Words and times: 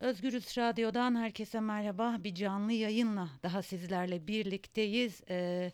Özgürüz 0.00 0.58
Radyo'dan 0.58 1.14
herkese 1.14 1.60
merhaba. 1.60 2.16
Bir 2.24 2.34
canlı 2.34 2.72
yayınla 2.72 3.28
daha 3.42 3.62
sizlerle 3.62 4.26
birlikteyiz. 4.26 5.20
Ee, 5.30 5.72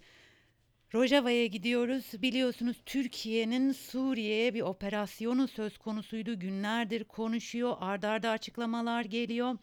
Rojava'ya 0.94 1.46
gidiyoruz. 1.46 2.22
Biliyorsunuz 2.22 2.76
Türkiye'nin 2.86 3.72
Suriye'ye 3.72 4.54
bir 4.54 4.60
operasyonu 4.60 5.48
söz 5.48 5.78
konusuydu. 5.78 6.38
Günlerdir 6.38 7.04
konuşuyor. 7.04 7.70
Ardarda 7.70 8.08
arda 8.08 8.30
açıklamalar 8.30 9.04
geliyor. 9.04 9.58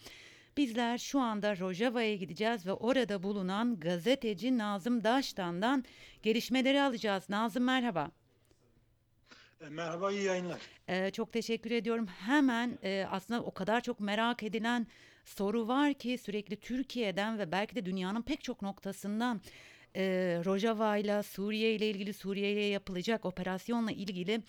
Bizler 0.57 0.97
şu 0.97 1.19
anda 1.19 1.57
Rojava'ya 1.57 2.15
gideceğiz 2.15 2.65
ve 2.65 2.73
orada 2.73 3.23
bulunan 3.23 3.79
gazeteci 3.79 4.57
Nazım 4.57 5.03
Daştan'dan 5.03 5.83
gelişmeleri 6.23 6.81
alacağız. 6.81 7.29
Nazım 7.29 7.63
merhaba. 7.63 8.11
E, 9.61 9.69
Merhaba, 9.69 10.11
iyi 10.11 10.23
yayınlar. 10.23 10.59
Ee, 10.89 11.11
çok 11.11 11.33
teşekkür 11.33 11.71
ediyorum. 11.71 12.07
Hemen 12.07 12.77
e, 12.83 13.05
aslında 13.11 13.43
o 13.43 13.51
kadar 13.53 13.81
çok 13.81 13.99
merak 13.99 14.43
edilen 14.43 14.87
soru 15.25 15.67
var 15.67 15.93
ki 15.93 16.17
sürekli 16.17 16.55
Türkiye'den 16.55 17.39
ve 17.39 17.52
belki 17.52 17.75
de 17.75 17.85
dünyanın 17.85 18.21
pek 18.21 18.43
çok 18.43 18.61
noktasından 18.61 19.41
e, 19.95 20.03
Rojava 20.45 20.97
ile 20.97 21.23
Suriye 21.23 21.75
ile 21.75 21.89
ilgili 21.89 22.13
Suriye 22.13 22.52
ile 22.52 22.61
yapılacak 22.63 23.25
operasyonla 23.25 23.91
ilgili 23.91 24.41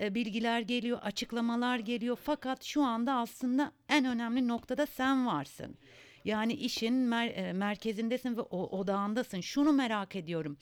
e, 0.00 0.14
bilgiler 0.14 0.60
geliyor, 0.60 0.98
açıklamalar 1.02 1.78
geliyor. 1.78 2.18
Fakat 2.24 2.64
şu 2.64 2.82
anda 2.82 3.14
aslında 3.14 3.72
en 3.88 4.04
önemli 4.04 4.48
noktada 4.48 4.86
sen 4.86 5.26
varsın. 5.26 5.76
Yani 6.24 6.52
işin 6.52 6.94
mer- 6.94 7.32
e, 7.32 7.52
merkezindesin 7.52 8.36
ve 8.36 8.40
o- 8.40 8.78
odağındasın. 8.78 9.40
Şunu 9.40 9.72
merak 9.72 10.16
ediyorum. 10.16 10.56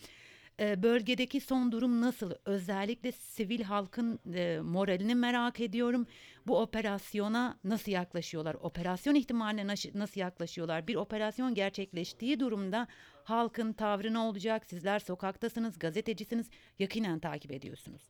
E, 0.61 0.83
bölgedeki 0.83 1.41
son 1.41 1.73
durum 1.73 2.01
nasıl? 2.01 2.33
Özellikle 2.45 3.13
sivil 3.13 3.63
halkın 3.63 4.21
e, 4.35 4.61
moralini 4.61 5.15
merak 5.15 5.61
ediyorum. 5.61 6.07
Bu 6.47 6.61
operasyona 6.61 7.59
nasıl 7.65 7.93
yaklaşıyorlar? 7.93 8.55
Operasyon 8.55 9.15
ihtimaline 9.15 9.67
nasıl, 9.95 10.21
yaklaşıyorlar? 10.21 10.87
Bir 10.87 10.95
operasyon 10.95 11.55
gerçekleştiği 11.55 12.41
durumda 12.41 12.89
halkın 13.25 13.73
tavrı 13.73 14.15
ne 14.15 14.19
olacak? 14.19 14.67
Sizler 14.67 14.99
sokaktasınız, 14.99 15.79
gazetecisiniz, 15.79 16.51
yakinen 16.79 17.19
takip 17.19 17.53
ediyorsunuz. 17.53 18.03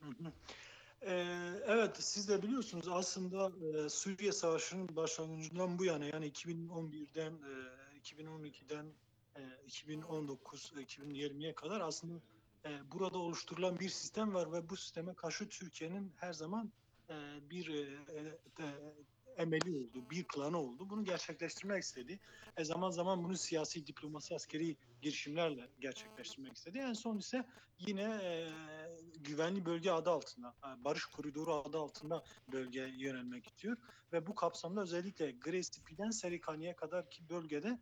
Hı 0.00 0.08
hı. 0.08 0.32
E, 1.02 1.12
evet, 1.66 1.96
siz 1.98 2.28
de 2.28 2.42
biliyorsunuz 2.42 2.88
aslında 2.88 3.52
e, 3.66 3.88
Suriye 3.88 4.32
Savaşı'nın 4.32 4.96
başlangıcından 4.96 5.78
bu 5.78 5.84
yana 5.84 6.04
yani 6.04 6.30
2011'den, 6.30 7.32
e, 7.32 7.98
2012'den, 7.98 8.86
e, 9.36 9.42
2019, 9.66 10.72
2020'ye 10.76 11.54
kadar 11.54 11.80
aslında 11.80 12.20
e, 12.64 12.90
burada 12.92 13.18
oluşturulan 13.18 13.78
bir 13.78 13.88
sistem 13.88 14.34
var 14.34 14.52
ve 14.52 14.68
bu 14.68 14.76
sisteme 14.76 15.14
karşı 15.14 15.48
Türkiye'nin 15.48 16.12
her 16.16 16.32
zaman 16.32 16.72
e, 17.10 17.14
bir 17.50 17.68
e, 17.68 17.80
e, 18.58 18.66
emeli 19.36 19.70
oldu, 19.70 20.10
bir 20.10 20.24
planı 20.24 20.58
oldu. 20.58 20.90
Bunu 20.90 21.04
gerçekleştirmek 21.04 21.82
istedi. 21.82 22.20
E, 22.56 22.64
zaman 22.64 22.90
zaman 22.90 23.24
bunu 23.24 23.36
siyasi, 23.36 23.86
diplomasi, 23.86 24.34
askeri 24.34 24.76
girişimlerle 25.02 25.68
gerçekleştirmek 25.80 26.56
istedi. 26.56 26.78
En 26.78 26.92
son 26.92 27.18
ise 27.18 27.44
yine 27.78 28.02
e, 28.02 28.48
güvenli 29.20 29.66
bölge 29.66 29.90
adı 29.90 30.10
altında, 30.10 30.54
e, 30.64 30.84
barış 30.84 31.04
koridoru 31.04 31.54
adı 31.54 31.78
altında 31.78 32.24
bölgeye 32.52 32.88
yönelmek 32.88 33.46
istiyor. 33.46 33.76
Ve 34.12 34.26
bu 34.26 34.34
kapsamda 34.34 34.82
özellikle 34.82 35.30
Greysipi'den 35.30 36.10
Serikani'ye 36.10 36.76
kadar 36.76 37.10
ki 37.10 37.28
bölgede 37.28 37.78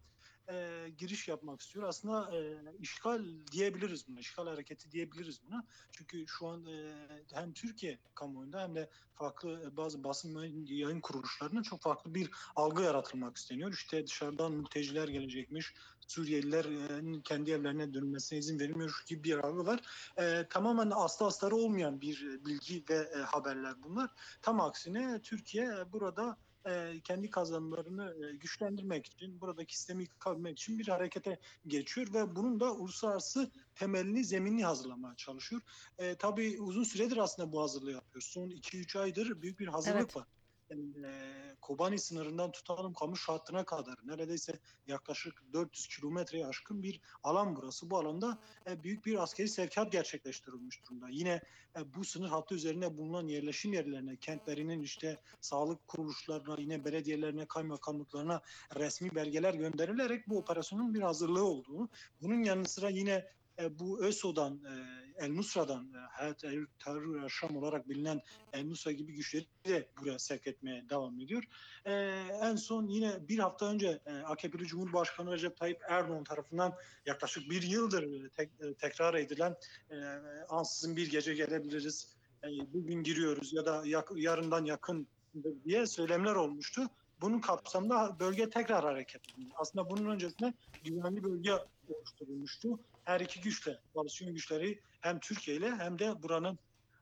e, 0.53 0.89
giriş 0.99 1.29
yapmak 1.29 1.61
istiyor. 1.61 1.89
Aslında 1.89 2.37
e, 2.37 2.59
işgal 2.79 3.25
diyebiliriz 3.53 4.09
buna, 4.09 4.21
işgal 4.21 4.47
hareketi 4.47 4.93
diyebiliriz 4.93 5.41
buna. 5.47 5.67
Çünkü 5.93 6.25
şu 6.27 6.47
an 6.47 6.67
e, 6.67 6.95
hem 7.35 7.53
Türkiye 7.53 7.99
kamuoyunda 8.15 8.63
hem 8.63 8.75
de 8.75 8.91
farklı 9.15 9.63
e, 9.67 9.77
bazı 9.77 10.05
basın 10.05 10.65
yayın- 10.67 11.01
kuruluşlarının 11.01 11.63
çok 11.63 11.83
farklı 11.83 12.15
bir 12.15 12.31
algı 12.57 12.83
yaratılmak 12.83 13.37
isteniyor. 13.37 13.73
İşte 13.73 14.07
dışarıdan 14.07 14.53
mülteciler 14.53 15.09
gelecekmiş, 15.09 15.75
Suriyelilerin 16.09 17.21
kendi 17.21 17.51
evlerine 17.51 17.95
dönmesine 17.95 18.39
izin 18.39 18.59
verilmiyor 18.61 19.05
gibi 19.07 19.25
bir 19.25 19.37
algı 19.37 19.67
var. 19.67 19.81
E, 20.17 20.47
tamamen 20.51 20.93
aslı 20.95 21.27
astarı 21.27 21.57
olmayan 21.57 22.01
bir 22.01 22.45
bilgi 22.45 22.85
ve 22.91 22.95
e, 22.95 23.19
haberler 23.19 23.83
bunlar. 23.83 24.11
Tam 24.43 24.61
aksine 24.61 25.21
Türkiye 25.23 25.93
burada 25.93 26.37
e, 26.67 27.01
kendi 27.05 27.31
kazanımlarını 27.31 28.27
e, 28.27 28.37
güçlendirmek 28.37 29.07
için, 29.07 29.41
buradaki 29.41 29.77
sistemi 29.79 30.03
yıkabilmek 30.03 30.59
için 30.59 30.79
bir 30.79 30.89
harekete 30.89 31.39
geçiyor 31.67 32.15
ve 32.15 32.37
bunun 32.37 32.61
da 32.61 32.73
uluslararası 32.75 33.51
temelini, 33.75 34.25
zeminini 34.25 34.65
hazırlamaya 34.65 35.17
çalışıyor. 35.17 35.63
E, 35.99 36.15
tabii 36.15 36.61
uzun 36.61 36.85
süredir 36.85 37.17
aslında 37.17 37.53
bu 37.53 37.63
hazırlığı 37.63 37.93
yapıyor. 37.93 38.23
Son 38.23 38.51
2-3 38.51 38.99
aydır 38.99 39.43
büyük 39.43 39.61
bir 39.61 39.67
hazırlık 39.67 40.01
Evet. 40.01 40.17
var. 40.17 40.27
E, 40.71 40.77
Kobani 41.61 41.99
sınırından 41.99 42.53
tutalım 42.53 42.95
kamış 42.95 43.29
hattına 43.29 43.65
kadar 43.65 43.95
neredeyse 44.05 44.53
yaklaşık 44.87 45.43
400 45.53 45.89
kilometreye 45.89 46.47
aşkın 46.47 46.83
bir 46.83 47.01
alan 47.23 47.57
burası. 47.57 47.91
Bu 47.91 47.99
alanda 47.99 48.39
e, 48.71 48.83
büyük 48.83 49.07
bir 49.07 49.23
askeri 49.23 49.49
sevkiyat 49.49 49.93
gerçekleştirilmiş 49.93 50.85
durumda. 50.85 51.09
Yine 51.11 51.41
e, 51.77 51.95
bu 51.95 52.05
sınır 52.05 52.29
hattı 52.29 52.55
üzerinde 52.55 52.97
bulunan 52.97 53.27
yerleşim 53.27 53.73
yerlerine, 53.73 54.17
kentlerinin 54.17 54.83
işte 54.83 55.21
sağlık 55.41 55.89
kuruluşlarına, 55.89 56.57
yine 56.59 56.85
belediyelerine, 56.85 57.47
kaymakamlıklarına 57.47 58.41
resmi 58.77 59.15
belgeler 59.15 59.55
gönderilerek 59.55 60.29
bu 60.29 60.39
operasyonun 60.39 60.95
bir 60.95 61.01
hazırlığı 61.01 61.45
olduğunu, 61.45 61.89
bunun 62.23 62.43
yanı 62.43 62.69
sıra 62.69 62.89
yine 62.89 63.27
e, 63.59 63.79
bu 63.79 64.01
ÖSO'dan, 64.05 64.61
e, 64.65 64.75
El 65.21 65.33
Nusra'dan, 65.33 65.85
e, 65.95 65.99
Hayat 66.11 66.45
El 66.45 66.67
Terör 66.85 67.29
Şam 67.29 67.57
olarak 67.57 67.89
bilinen 67.89 68.21
El 68.53 68.65
Nusra 68.65 68.93
gibi 68.93 69.13
güçleri 69.13 69.47
de 69.67 69.89
buraya 70.01 70.19
sevk 70.19 70.47
etmeye 70.47 70.89
devam 70.91 71.21
ediyor. 71.21 71.45
E, 71.85 71.93
en 72.43 72.57
son 72.57 72.87
yine 72.89 73.29
bir 73.29 73.39
hafta 73.39 73.67
önce 73.67 74.01
e, 74.07 74.13
AKP'li 74.13 74.67
Cumhurbaşkanı 74.67 75.33
Recep 75.33 75.57
Tayyip 75.57 75.81
Erdoğan 75.89 76.25
tarafından 76.25 76.73
yaklaşık 77.07 77.51
bir 77.51 77.63
yıldır 77.63 78.03
e, 78.03 78.29
tek- 78.29 78.61
e, 78.61 78.75
tekrar 78.75 79.15
edilen 79.15 79.57
e, 79.91 79.97
ansızın 80.49 80.97
bir 80.97 81.11
gece 81.11 81.35
gelebiliriz, 81.35 82.17
e, 82.45 82.49
bugün 82.73 83.03
giriyoruz 83.03 83.53
ya 83.53 83.67
da 83.67 83.83
yak- 83.87 84.13
yarından 84.17 84.65
yakın 84.65 85.07
diye 85.65 85.87
söylemler 85.87 86.35
olmuştu. 86.35 86.83
Bunun 87.21 87.41
kapsamında 87.41 88.17
bölge 88.21 88.51
tekrar 88.51 88.85
hareket 88.85 89.23
edildi. 89.29 89.55
Aslında 89.57 89.91
bunun 89.91 90.11
öncesinde 90.11 90.55
güvenli 90.85 91.25
bölge 91.25 91.53
oluşturulmuştu. 91.89 92.81
Her 93.05 93.21
iki 93.21 93.41
güçle, 93.41 93.79
koalisyon 93.95 94.35
güçleri 94.35 94.81
hem 95.01 95.21
Türkiye 95.21 95.57
ile 95.57 95.71
hem 95.71 95.99
de 95.99 96.23
buranın 96.23 96.59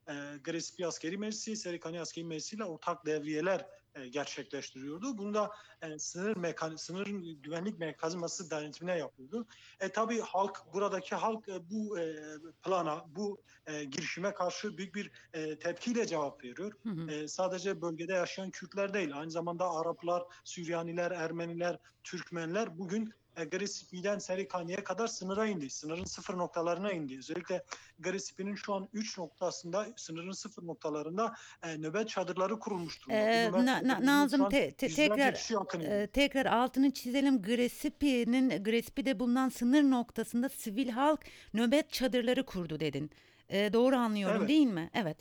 e, 0.09 0.13
Grespi 0.45 0.87
Askeri 0.87 1.19
Meclisi, 1.19 1.57
Serikani 1.57 2.01
Askeri 2.01 2.25
Meclisi 2.25 2.57
ile 2.57 2.65
ortak 2.65 3.07
devriyeler 3.07 3.67
e, 3.95 4.09
gerçekleştiriyordu. 4.09 5.19
Bunu 5.19 5.35
da 5.35 5.51
e, 5.83 5.99
sınır 5.99 6.37
mekan 6.37 6.77
sınırın 6.77 7.43
güvenlik 7.43 7.79
mekanizması 7.79 8.51
denetimine 8.51 8.99
yapıyordu. 8.99 9.47
E 9.81 9.89
tabii 9.89 10.21
halk 10.21 10.63
buradaki 10.73 11.15
halk 11.15 11.49
e, 11.49 11.71
bu 11.71 11.99
e, 11.99 12.17
plana, 12.63 13.05
bu 13.09 13.43
e, 13.67 13.85
girişime 13.85 14.35
karşı 14.35 14.79
büyük 14.79 14.95
bir 14.95 15.11
e, 15.33 15.59
tepkiyle 15.59 16.07
cevap 16.07 16.45
veriyor. 16.45 16.73
Hı 16.83 16.91
hı. 16.91 17.11
E, 17.11 17.29
sadece 17.29 17.83
bölgede 17.83 18.13
yaşayan 18.13 18.51
Kürtler 18.51 18.95
değil, 18.95 19.11
aynı 19.15 19.31
zamanda 19.31 19.71
Araplar, 19.71 20.23
Süryaniler, 20.45 21.11
Ermeniler, 21.11 21.79
Türkmenler 22.05 22.79
bugün 22.79 23.13
e, 23.39 23.45
Grisipi'den 23.45 24.19
Serikani'ye 24.19 24.85
kadar 24.85 25.07
sınıra 25.07 25.47
indi. 25.47 25.71
Sınırın 25.71 26.05
sıfır 26.05 26.39
noktalarına 26.39 26.93
indi. 26.93 27.19
Özellikle 27.19 27.65
Grisipi'nin 27.99 28.55
şu 28.55 28.75
an 28.75 28.89
3 28.93 29.19
noktasında, 29.19 29.87
sınırın 29.97 30.33
sıfır 30.33 30.67
noktalarında 30.67 31.35
e, 31.63 31.79
nöbet 31.79 32.09
çadırları 32.09 32.59
kurulmuş 32.59 33.03
durumda. 33.03 33.21
Bu 33.21 33.59
Ee, 33.59 33.67
Na- 33.67 33.89
Na- 33.89 34.07
Nazım 34.07 34.49
te- 34.49 34.73
te- 34.73 34.89
tekrar 34.89 35.35
e, 35.81 36.07
tekrar 36.07 36.47
altını 36.47 36.91
çizelim. 36.91 37.43
Gresipi'nin 37.43 38.65
Gresipi'de 38.65 39.21
bulunan 39.21 39.49
sınır 39.49 39.83
noktasında 39.83 40.49
sivil 40.49 40.89
halk 40.89 41.21
nöbet 41.55 41.93
çadırları 41.93 42.47
kurdu 42.47 42.81
dedin. 42.81 43.11
Ee, 43.49 43.73
doğru 43.73 43.97
anlıyorum 43.97 44.37
Evet. 44.37 44.49
değil 44.49 44.67
mi? 44.67 44.91
Evet. 44.95 45.17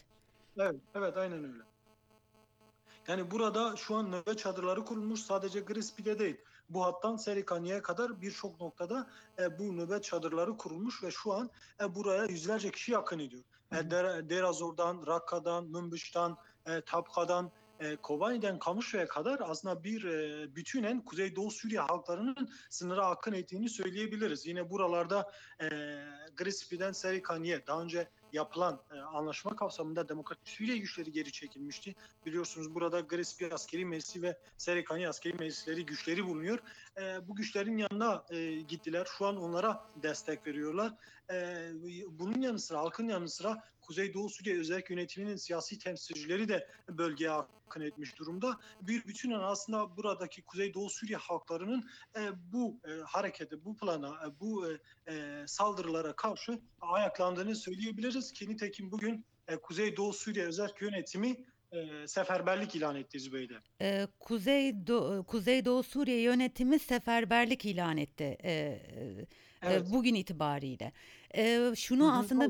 Evet, 0.60 0.76
evet 0.96 1.18
aynen 1.18 1.44
öyle. 1.44 1.64
Yani 3.08 3.32
burada 3.32 3.76
şu 3.76 3.96
an 3.96 4.12
nöbet 4.12 4.40
çadırları 4.40 4.86
kurulmuş 4.86 5.20
sadece 5.20 5.60
Grispi'de 5.60 6.20
değil. 6.20 6.38
Bu 6.70 6.86
hattan 6.86 7.16
Serikani'ye 7.16 7.82
kadar 7.82 8.22
birçok 8.22 8.62
noktada 8.62 9.10
e, 9.40 9.60
bu 9.60 9.78
nöbet 9.78 10.04
çadırları 10.04 10.58
kurulmuş 10.58 11.04
ve 11.04 11.12
şu 11.12 11.34
an 11.34 11.50
e, 11.82 11.96
buraya 11.96 12.26
yüzlerce 12.26 12.72
kişi 12.72 12.92
yakın 12.92 13.20
ediyor. 13.20 13.44
E. 13.72 13.92
Der, 13.92 14.30
Derazor'dan, 14.30 15.04
Rakka'dan, 15.08 15.66
Münbiş'ten, 15.66 16.36
e, 16.66 16.82
Tapka'dan, 16.82 17.52
e, 17.80 17.96
Kobani'den 17.96 18.60
Kamışlı'ya 18.60 19.08
kadar 19.08 19.40
aslında 19.44 19.84
bir 19.84 20.04
e, 20.04 20.56
bütünen 20.56 21.06
Kuzeydoğu 21.06 21.52
Suriye 21.52 21.80
halklarının 21.80 22.50
sınıra 22.70 23.06
akın 23.06 23.34
ettiğini 23.34 23.70
söyleyebiliriz. 23.70 24.46
Yine 24.46 24.70
buralarda 24.70 25.32
e, 25.62 25.68
Grispi'den 26.38 26.92
Serikani'ye 26.92 27.68
daha 27.68 27.82
önce 27.82 28.08
yapılan 28.34 28.80
e, 28.92 29.00
anlaşma 29.00 29.56
kapsamında 29.56 30.10
Demokratik 30.10 30.48
Suriye 30.48 30.78
güçleri 30.78 31.12
geri 31.12 31.32
çekilmişti. 31.32 31.96
Biliyorsunuz 32.26 32.76
burada 32.76 33.00
Grespi 33.00 33.54
askeri 33.54 33.86
meclisi 33.86 34.22
ve 34.22 34.38
Serikani 34.58 35.10
askeri 35.10 35.34
meclisleri 35.34 35.86
güçleri 35.86 36.26
bulunuyor. 36.26 36.60
E, 36.98 37.28
bu 37.28 37.36
güçlerin 37.36 37.78
yanına 37.78 38.26
e, 38.30 38.56
gittiler. 38.56 39.08
Şu 39.18 39.26
an 39.26 39.38
onlara 39.38 39.86
destek 40.04 40.48
veriyorlar. 40.48 40.94
E, 41.32 41.70
bunun 42.10 42.42
yanı 42.42 42.60
sıra 42.60 42.80
halkın 42.80 43.08
yanı 43.08 43.30
sıra 43.30 43.64
Kuzeydoğu 43.88 44.30
Suriye 44.30 44.60
Özel 44.60 44.84
Yönetimi'nin 44.90 45.36
siyasi 45.36 45.80
temsilcileri 45.80 46.50
de 46.50 46.68
bölgeye 46.90 47.32
akın 47.32 47.82
etmiş 47.82 48.18
durumda. 48.20 48.58
Bir 48.82 49.06
bütünen 49.06 49.40
aslında 49.40 49.98
buradaki 49.98 50.42
Kuzeydoğu 50.42 50.90
Suriye 50.90 51.18
halklarının 51.18 51.90
e, 52.16 52.22
bu 52.54 52.80
e, 52.86 52.92
harekete, 53.06 53.66
bu 53.66 53.78
plana, 53.78 54.08
e, 54.08 54.40
bu 54.40 54.72
e, 54.72 54.78
e, 55.14 55.44
saldırılara 55.48 56.14
karşı 56.16 56.60
ayaklandığını 56.82 57.56
söyleyebiliriz 57.56 58.32
ki 58.34 58.50
nitekim 58.50 58.92
bugün 58.92 59.26
e, 59.48 59.56
Kuzeydoğu 59.56 60.14
Suriye 60.14 60.46
Özel 60.46 60.70
Yönetimi 60.82 61.46
e, 61.72 62.08
seferberlik 62.08 62.76
ilan 62.76 62.96
etti 62.96 63.20
Zübeyde. 63.20 63.54
Ee, 63.82 64.08
Kuzeydo 64.20 65.24
Kuzeydoğu 65.24 65.84
Suriye 65.84 66.22
yönetimi 66.22 66.80
seferberlik 66.80 67.66
ilan 67.66 67.98
etti 67.98 68.38
e, 68.44 68.52
e, 68.52 68.82
Evet. 69.74 69.88
bugün 69.94 70.16
itibariyle. 70.16 70.92
E, 71.38 71.72
şunu 71.76 72.04
Hı 72.04 72.08
hı, 72.08 72.12
aslında 72.12 72.50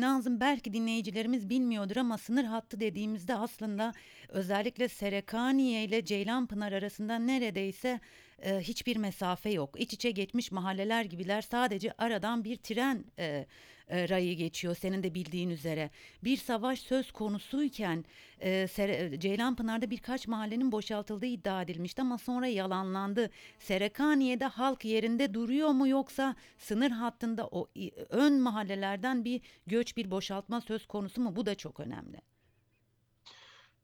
Nazım 0.00 0.40
belki 0.40 0.72
dinleyicilerimiz 0.72 1.48
bilmiyordur 1.48 1.96
ama 1.96 2.18
sınır 2.18 2.44
hattı 2.44 2.80
dediğimizde 2.80 3.34
aslında 3.34 3.92
özellikle 4.28 4.88
Serekaniye 4.88 5.84
ile 5.84 6.04
Ceylanpınar 6.04 6.72
arasında 6.72 7.18
neredeyse 7.18 8.00
e, 8.42 8.60
hiçbir 8.60 8.96
mesafe 8.96 9.50
yok. 9.50 9.80
İç 9.80 9.92
içe 9.92 10.10
geçmiş 10.10 10.52
mahalleler 10.52 11.04
gibiler 11.04 11.42
sadece 11.42 11.92
aradan 11.98 12.44
bir 12.44 12.56
tren 12.56 13.04
e, 13.18 13.46
e, 13.88 14.08
rayı 14.08 14.36
geçiyor 14.36 14.76
senin 14.76 15.02
de 15.02 15.14
bildiğin 15.14 15.50
üzere. 15.50 15.90
Bir 16.24 16.36
savaş 16.36 16.80
söz 16.80 17.12
konusuyken 17.12 18.04
e, 18.40 18.66
Sere- 18.68 19.20
Ceylanpınar'da 19.20 19.90
birkaç 19.90 20.28
mahallenin 20.28 20.72
boşaltıldığı 20.72 21.26
iddia 21.26 21.62
edilmişti 21.62 22.02
ama 22.02 22.18
sonra 22.18 22.46
yalanlandı. 22.46 23.30
Serekaniye'de 23.58 24.44
halk 24.44 24.84
yerinde 24.84 25.34
duruyor 25.34 25.68
mu 25.68 25.86
yoksa 26.06 26.36
sınır 26.58 26.90
hattında 26.90 27.46
o 27.46 27.68
ön 28.08 28.40
mahallelerden 28.40 29.24
bir 29.24 29.40
göç 29.66 29.96
bir 29.96 30.10
boşaltma 30.10 30.60
söz 30.60 30.86
konusu 30.86 31.20
mu? 31.20 31.36
Bu 31.36 31.46
da 31.46 31.54
çok 31.54 31.80
önemli. 31.80 32.20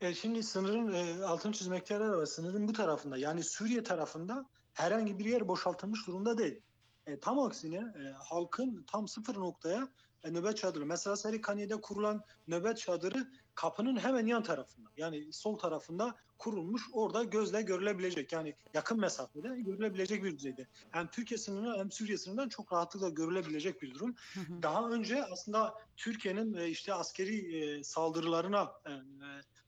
E, 0.01 0.15
şimdi 0.15 0.43
sınırın 0.43 0.93
e, 0.93 1.25
altını 1.25 1.53
çizmekte 1.53 1.95
yarar 1.95 2.09
var. 2.09 2.27
Sınırın 2.27 2.69
bu 2.69 2.73
tarafında 2.73 3.17
yani 3.17 3.43
Suriye 3.43 3.83
tarafında 3.83 4.47
herhangi 4.73 5.19
bir 5.19 5.25
yer 5.25 5.49
boşaltılmış 5.49 6.07
durumda 6.07 6.39
değil. 6.39 6.61
E, 7.07 7.21
tam 7.21 7.39
aksine 7.39 7.77
e, 7.77 8.13
halkın 8.19 8.85
tam 8.87 9.09
sıfır 9.09 9.35
noktaya 9.35 9.89
nöbet 10.31 10.57
çadırı. 10.57 10.87
Mesela 10.87 11.17
Serikaniye'de 11.17 11.81
kurulan 11.81 12.25
nöbet 12.49 12.79
çadırı 12.79 13.27
kapının 13.55 13.97
hemen 13.97 14.27
yan 14.27 14.43
tarafında. 14.43 14.89
Yani 14.97 15.33
sol 15.33 15.59
tarafında 15.59 16.17
kurulmuş 16.39 16.83
orada 16.93 17.25
gözle 17.25 17.63
görülebilecek 17.63 18.33
yani 18.33 18.55
yakın 18.75 19.01
mesafede 19.01 19.61
görülebilecek 19.61 20.25
bir 20.25 20.37
düzeyde. 20.37 20.67
Hem 20.91 21.07
Türkiye 21.07 21.39
sınırına 21.39 21.79
hem 21.79 21.91
Suriye 21.93 22.19
sınırından 22.19 22.49
çok 22.49 22.73
rahatlıkla 22.73 23.09
görülebilecek 23.09 23.83
bir 23.83 23.95
durum. 23.95 24.15
Hı 24.35 24.41
hı. 24.41 24.63
Daha 24.63 24.91
önce 24.91 25.25
aslında 25.25 25.75
Türkiye'nin 25.97 26.55
e, 26.55 26.69
işte 26.69 26.95
askeri 26.95 27.57
e, 27.57 27.85
saldırılarına 27.85 28.73
e, 28.87 28.93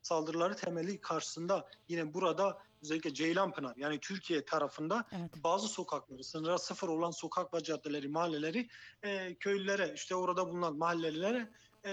saldırıları 0.02 0.56
temeli 0.56 1.00
karşısında 1.00 1.68
yine 1.88 2.14
burada 2.14 2.58
özellikle 2.84 3.14
Ceylanpınar 3.14 3.76
yani 3.76 4.00
Türkiye 4.00 4.44
tarafında 4.44 5.04
Evet. 5.12 5.30
bazı 5.44 5.68
sokakları 5.68 6.24
sınıra 6.24 6.58
sıfır 6.58 6.88
olan 6.88 7.10
sokak 7.10 7.54
ve 7.54 7.62
caddeleri 7.62 8.08
mahalleleri 8.08 8.68
e, 9.02 9.34
köylülere 9.34 9.92
işte 9.94 10.14
orada 10.14 10.48
bulunan 10.48 10.76
mahallelilere 10.76 11.50
e, 11.84 11.90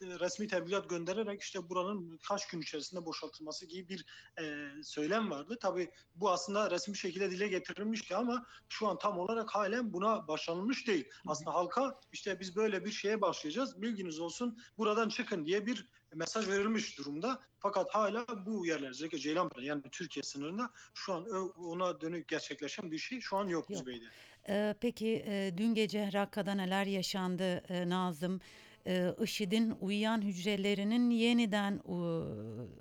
resmi 0.00 0.46
tebligat 0.46 0.90
göndererek 0.90 1.42
işte 1.42 1.68
buranın 1.70 2.18
kaç 2.28 2.46
gün 2.46 2.60
içerisinde 2.60 3.04
boşaltılması 3.04 3.66
gibi 3.66 3.88
bir 3.88 4.06
e, 4.40 4.68
söylem 4.82 5.30
vardı. 5.30 5.58
Tabii 5.60 5.90
bu 6.14 6.30
aslında 6.30 6.70
resmi 6.70 6.96
şekilde 6.96 7.30
dile 7.30 7.48
getirilmişti 7.48 8.16
ama 8.16 8.46
şu 8.68 8.88
an 8.88 8.98
tam 8.98 9.18
olarak 9.18 9.50
halen 9.50 9.92
buna 9.92 10.28
başlanılmış 10.28 10.86
değil. 10.86 11.08
Aslında 11.26 11.54
halka 11.54 12.00
işte 12.12 12.40
biz 12.40 12.56
böyle 12.56 12.84
bir 12.84 12.90
şeye 12.90 13.20
başlayacağız 13.20 13.82
bilginiz 13.82 14.20
olsun 14.20 14.58
buradan 14.78 15.08
çıkın 15.08 15.46
diye 15.46 15.66
bir 15.66 15.88
mesaj 16.14 16.48
verilmiş 16.48 16.98
durumda. 16.98 17.40
Fakat 17.58 17.94
hala 17.94 18.26
bu 18.46 18.66
yerler 18.66 18.90
özellikle 18.90 19.18
Ceylanpınar 19.18 19.62
yani 19.62 19.82
Türkiye 19.92 20.22
sınırında 20.22 20.70
şu 20.94 21.14
an 21.14 21.26
ona 21.58 22.00
dönük 22.00 22.28
gerçekleşen 22.28 22.90
bir 22.90 22.98
şey 22.98 23.20
şu 23.20 23.36
an 23.36 23.48
yok, 23.48 23.70
Yok. 23.70 23.78
Zübeyde. 23.78 24.04
Ee, 24.48 24.74
peki 24.80 25.24
e, 25.26 25.52
dün 25.56 25.74
gece 25.74 26.10
Rakka'da 26.12 26.54
neler 26.54 26.84
yaşandı 26.86 27.62
e, 27.68 27.88
Nazım? 27.88 28.40
Ee, 28.88 29.14
IŞİD'in 29.22 29.74
uyuyan 29.80 30.22
hücrelerinin 30.22 31.10
yeniden 31.10 31.72
e, 31.72 31.96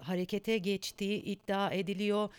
harekete 0.04 0.57
geçtiği 0.57 1.21
iddia 1.24 1.71
ediliyor. 1.71 2.30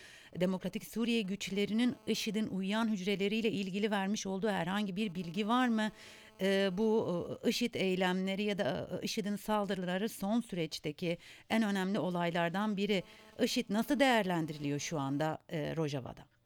Demokratik 0.41 0.87
Suriye 0.87 1.23
güçlerinin 1.23 1.97
IŞİD'in 2.07 2.47
uyuyan 2.47 2.89
hücreleriyle 2.89 3.51
ilgili 3.51 3.91
vermiş 3.91 4.27
olduğu 4.27 4.49
herhangi 4.49 4.97
bir 4.97 5.15
bilgi 5.15 5.49
var 5.49 5.69
mı? 5.69 5.91
Ee, 6.41 6.71
bu 6.73 7.39
e, 7.45 7.49
IŞİD 7.49 7.75
eylemleri 7.75 8.43
ya 8.43 8.59
da 8.59 8.89
e, 8.93 9.05
IŞİD'in 9.05 9.37
saldırıları 9.37 10.09
son 10.09 10.41
süreçteki 10.41 11.19
en 11.51 11.63
önemli 11.63 11.99
olaylardan 11.99 12.77
biri. 12.77 13.03
IŞİD 13.43 13.67
nasıl 13.71 14.01
değerlendiriliyor 14.01 14.79
şu 14.79 14.99
anda 14.99 15.39
e, 15.49 15.77
Rojava'da? 15.77 16.38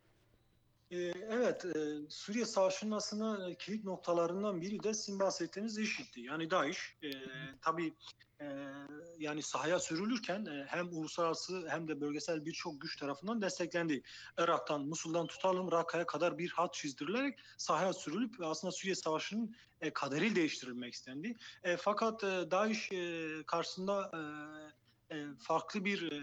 Ee, 0.92 1.12
Evet, 1.30 1.64
e, 1.64 1.70
Suriye 2.08 2.44
Savaşı'nın 2.44 2.90
aslında 2.90 3.50
e, 3.50 3.54
kilit 3.54 3.84
noktalarından 3.84 4.60
biri 4.60 4.82
de 4.82 4.94
sizin 4.94 5.20
bahsettiğiniz 5.20 5.78
IŞİD'di. 5.78 6.20
Yani 6.20 6.50
DAEŞ. 6.50 6.96
E, 7.02 7.10
tabii 7.60 7.92
e, 8.40 8.46
yani 9.18 9.42
sahaya 9.42 9.78
sürülürken 9.78 10.46
e, 10.46 10.64
hem 10.68 10.88
uluslararası 10.88 11.68
hem 11.68 11.88
de 11.88 12.00
bölgesel 12.00 12.44
birçok 12.44 12.80
güç 12.80 12.96
tarafından 12.96 13.42
desteklendi. 13.42 14.02
Irak'tan, 14.38 14.80
Musul'dan 14.80 15.26
tutalım 15.26 15.72
Rakka'ya 15.72 16.06
kadar 16.06 16.38
bir 16.38 16.50
hat 16.50 16.74
çizdirilerek 16.74 17.38
sahaya 17.56 17.92
sürülüp 17.92 18.34
aslında 18.40 18.72
Suriye 18.72 18.94
Savaşı'nın 18.94 19.56
e, 19.80 19.92
kaderi 19.92 20.36
değiştirilmek 20.36 20.94
istendi. 20.94 21.36
E, 21.62 21.76
fakat 21.76 22.24
e, 22.24 22.50
DAEŞ 22.50 22.92
e, 22.92 23.28
karşısında 23.46 24.10
e, 24.14 24.20
farklı 25.38 25.84
bir 25.84 26.12
e, 26.12 26.20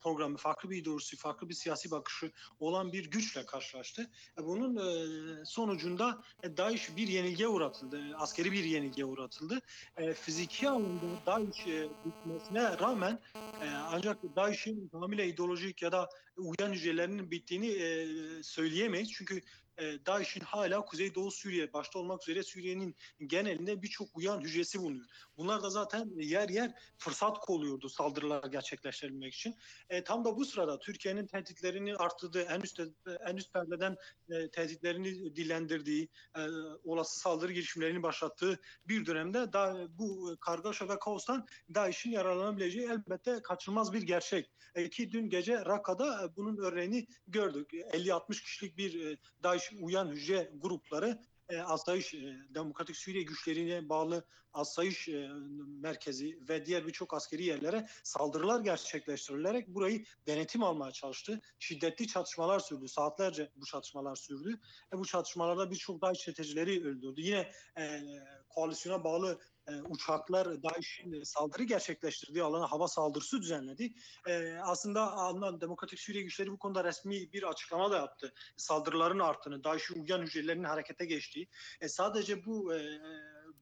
programı, 0.00 0.36
farklı 0.36 0.70
bir 0.70 0.76
ideolojisi, 0.76 1.16
farklı 1.16 1.48
bir 1.48 1.54
siyasi 1.54 1.90
bakışı 1.90 2.32
olan 2.60 2.92
bir 2.92 3.10
güçle 3.10 3.46
karşılaştı. 3.46 4.10
E, 4.38 4.44
Bunun 4.44 4.76
e, 4.76 5.44
sonucunda 5.44 6.22
e, 6.42 6.56
DAEŞ 6.56 6.96
bir 6.96 7.08
yenilgiye 7.08 7.48
uğratıldı, 7.48 8.10
e, 8.10 8.14
askeri 8.14 8.52
bir 8.52 8.64
yenilgiye 8.64 9.04
uğratıldı. 9.04 9.60
E, 9.96 10.14
Fiziki 10.14 10.68
anlamda 10.68 11.26
DAEŞ 11.26 11.66
e, 11.66 11.88
bitmesine 12.04 12.78
rağmen 12.78 13.20
e, 13.34 13.68
ancak 13.68 14.22
DAEŞ'in 14.36 14.90
hamile 14.92 15.28
ideolojik 15.28 15.82
ya 15.82 15.92
da 15.92 16.08
uyan 16.36 16.72
hücrelerinin 16.72 17.30
bittiğini 17.30 17.68
e, 17.68 18.06
söyleyemeyiz. 18.42 19.12
Çünkü 19.12 19.40
e, 19.78 20.06
DAEŞ'in 20.06 20.40
hala 20.40 20.84
Kuzeydoğu 20.84 21.30
Suriye 21.30 21.72
başta 21.72 21.98
olmak 21.98 22.28
üzere 22.28 22.42
Suriye'nin 22.42 22.96
genelinde 23.26 23.82
birçok 23.82 24.08
uyan 24.16 24.40
hücresi 24.40 24.80
bulunuyor. 24.80 25.06
Bunlar 25.36 25.62
da 25.62 25.70
zaten 25.70 26.10
yer 26.16 26.48
yer 26.48 26.74
fırsat 26.98 27.38
kolluyordu 27.38 27.88
saldırılar 27.88 28.44
gerçekleştirebilmek 28.44 29.34
için. 29.34 29.54
E, 29.88 30.04
tam 30.04 30.24
da 30.24 30.36
bu 30.36 30.44
sırada 30.44 30.78
Türkiye'nin 30.78 31.26
tehditlerini 31.26 31.96
arttırdığı, 31.96 32.42
en 32.42 32.60
üst 32.60 32.80
en 33.26 33.36
üst 33.36 33.52
perdeden 33.52 33.96
e, 34.30 34.50
tehditlerini 34.50 35.36
dillendirdiği, 35.36 36.08
e, 36.36 36.40
olası 36.84 37.20
saldırı 37.20 37.52
girişimlerini 37.52 38.02
başlattığı 38.02 38.60
bir 38.88 39.06
dönemde 39.06 39.52
da 39.52 39.86
bu 39.98 40.36
kargaşa 40.40 40.88
ve 40.88 40.98
kaostan 40.98 41.46
DAEŞ'in 41.74 42.10
yararlanabileceği 42.10 42.88
elbette 42.88 43.42
kaçınılmaz 43.42 43.92
bir 43.92 44.02
gerçek. 44.02 44.50
E, 44.74 44.90
ki 44.90 45.12
dün 45.12 45.28
gece 45.28 45.64
Rakka'da 45.64 46.24
e, 46.24 46.36
bunun 46.36 46.56
örneğini 46.56 47.06
gördük. 47.26 47.72
50-60 47.72 48.42
kişilik 48.42 48.76
bir 48.76 49.06
e, 49.06 49.16
DAEŞ 49.42 49.65
uyan 49.80 50.08
hücre 50.08 50.50
grupları 50.54 51.20
e, 51.48 51.58
asayiş 51.58 52.14
e, 52.14 52.36
Demokratik 52.54 52.96
Suriye 52.96 53.22
güçlerine 53.22 53.88
bağlı 53.88 54.26
asayiş 54.52 55.08
e, 55.08 55.28
merkezi 55.66 56.38
ve 56.48 56.66
diğer 56.66 56.86
birçok 56.86 57.14
askeri 57.14 57.44
yerlere 57.44 57.86
saldırılar 58.04 58.60
gerçekleştirilerek 58.60 59.68
burayı 59.68 60.04
denetim 60.26 60.62
almaya 60.62 60.92
çalıştı. 60.92 61.40
Şiddetli 61.58 62.06
çatışmalar 62.06 62.60
sürdü. 62.60 62.88
Saatlerce 62.88 63.50
bu 63.56 63.66
çatışmalar 63.66 64.16
sürdü. 64.16 64.60
E, 64.94 64.98
bu 64.98 65.06
çatışmalarda 65.06 65.70
birçok 65.70 66.02
DAEŞ 66.02 66.18
çetecileri 66.18 66.84
öldürdü. 66.84 67.20
Yine 67.20 67.50
e, 67.78 68.00
koalisyona 68.48 69.04
bağlı 69.04 69.38
e, 69.68 69.82
uçaklar 69.82 70.62
DAEŞ'in 70.62 71.22
saldırı 71.22 71.62
gerçekleştirdiği 71.62 72.44
alana 72.44 72.72
hava 72.72 72.88
saldırısı 72.88 73.42
düzenledi. 73.42 73.92
E, 74.28 74.58
aslında 74.62 75.12
alınan 75.12 75.60
Demokratik 75.60 76.00
Suriye 76.00 76.22
güçleri 76.22 76.50
bu 76.50 76.58
konuda 76.58 76.84
resmi 76.84 77.32
bir 77.32 77.42
açıklama 77.42 77.90
da 77.90 77.96
yaptı. 77.96 78.32
Saldırıların 78.56 79.18
arttığını, 79.18 79.64
DAEŞ'in 79.64 80.04
uyan 80.04 80.22
hücrelerinin 80.22 80.64
harekete 80.64 81.06
geçtiği. 81.06 81.48
E, 81.80 81.88
sadece 81.88 82.44
bu 82.44 82.74
e, 82.74 83.00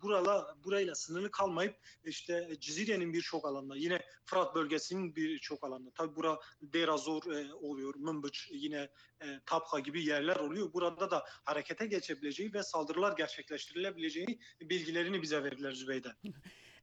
burala 0.03 0.57
burayla 0.65 0.95
sınırlı 0.95 1.31
kalmayıp 1.31 1.77
işte 2.05 2.49
Cizire'nin 2.61 3.13
birçok 3.13 3.45
alanda 3.45 3.77
yine 3.77 4.03
Fırat 4.25 4.55
bölgesinin 4.55 5.17
birçok 5.17 5.65
alanda 5.65 5.91
tabi 5.91 6.17
bura 6.17 6.39
Deir 6.63 6.89
Zor 6.99 7.33
e, 7.33 7.55
oluyor 7.55 7.95
Mınbıç 7.95 8.49
yine 8.53 8.89
e, 9.23 9.41
Tapka 9.47 9.79
gibi 9.79 10.05
yerler 10.05 10.37
oluyor. 10.37 10.73
Burada 10.73 11.11
da 11.11 11.25
harekete 11.45 11.87
geçebileceği 11.87 12.55
ve 12.55 12.63
saldırılar 12.63 13.17
gerçekleştirilebileceği 13.17 14.39
bilgilerini 14.61 15.23
bize 15.23 15.45
verirler 15.45 15.73
Zübeyde. 15.73 16.09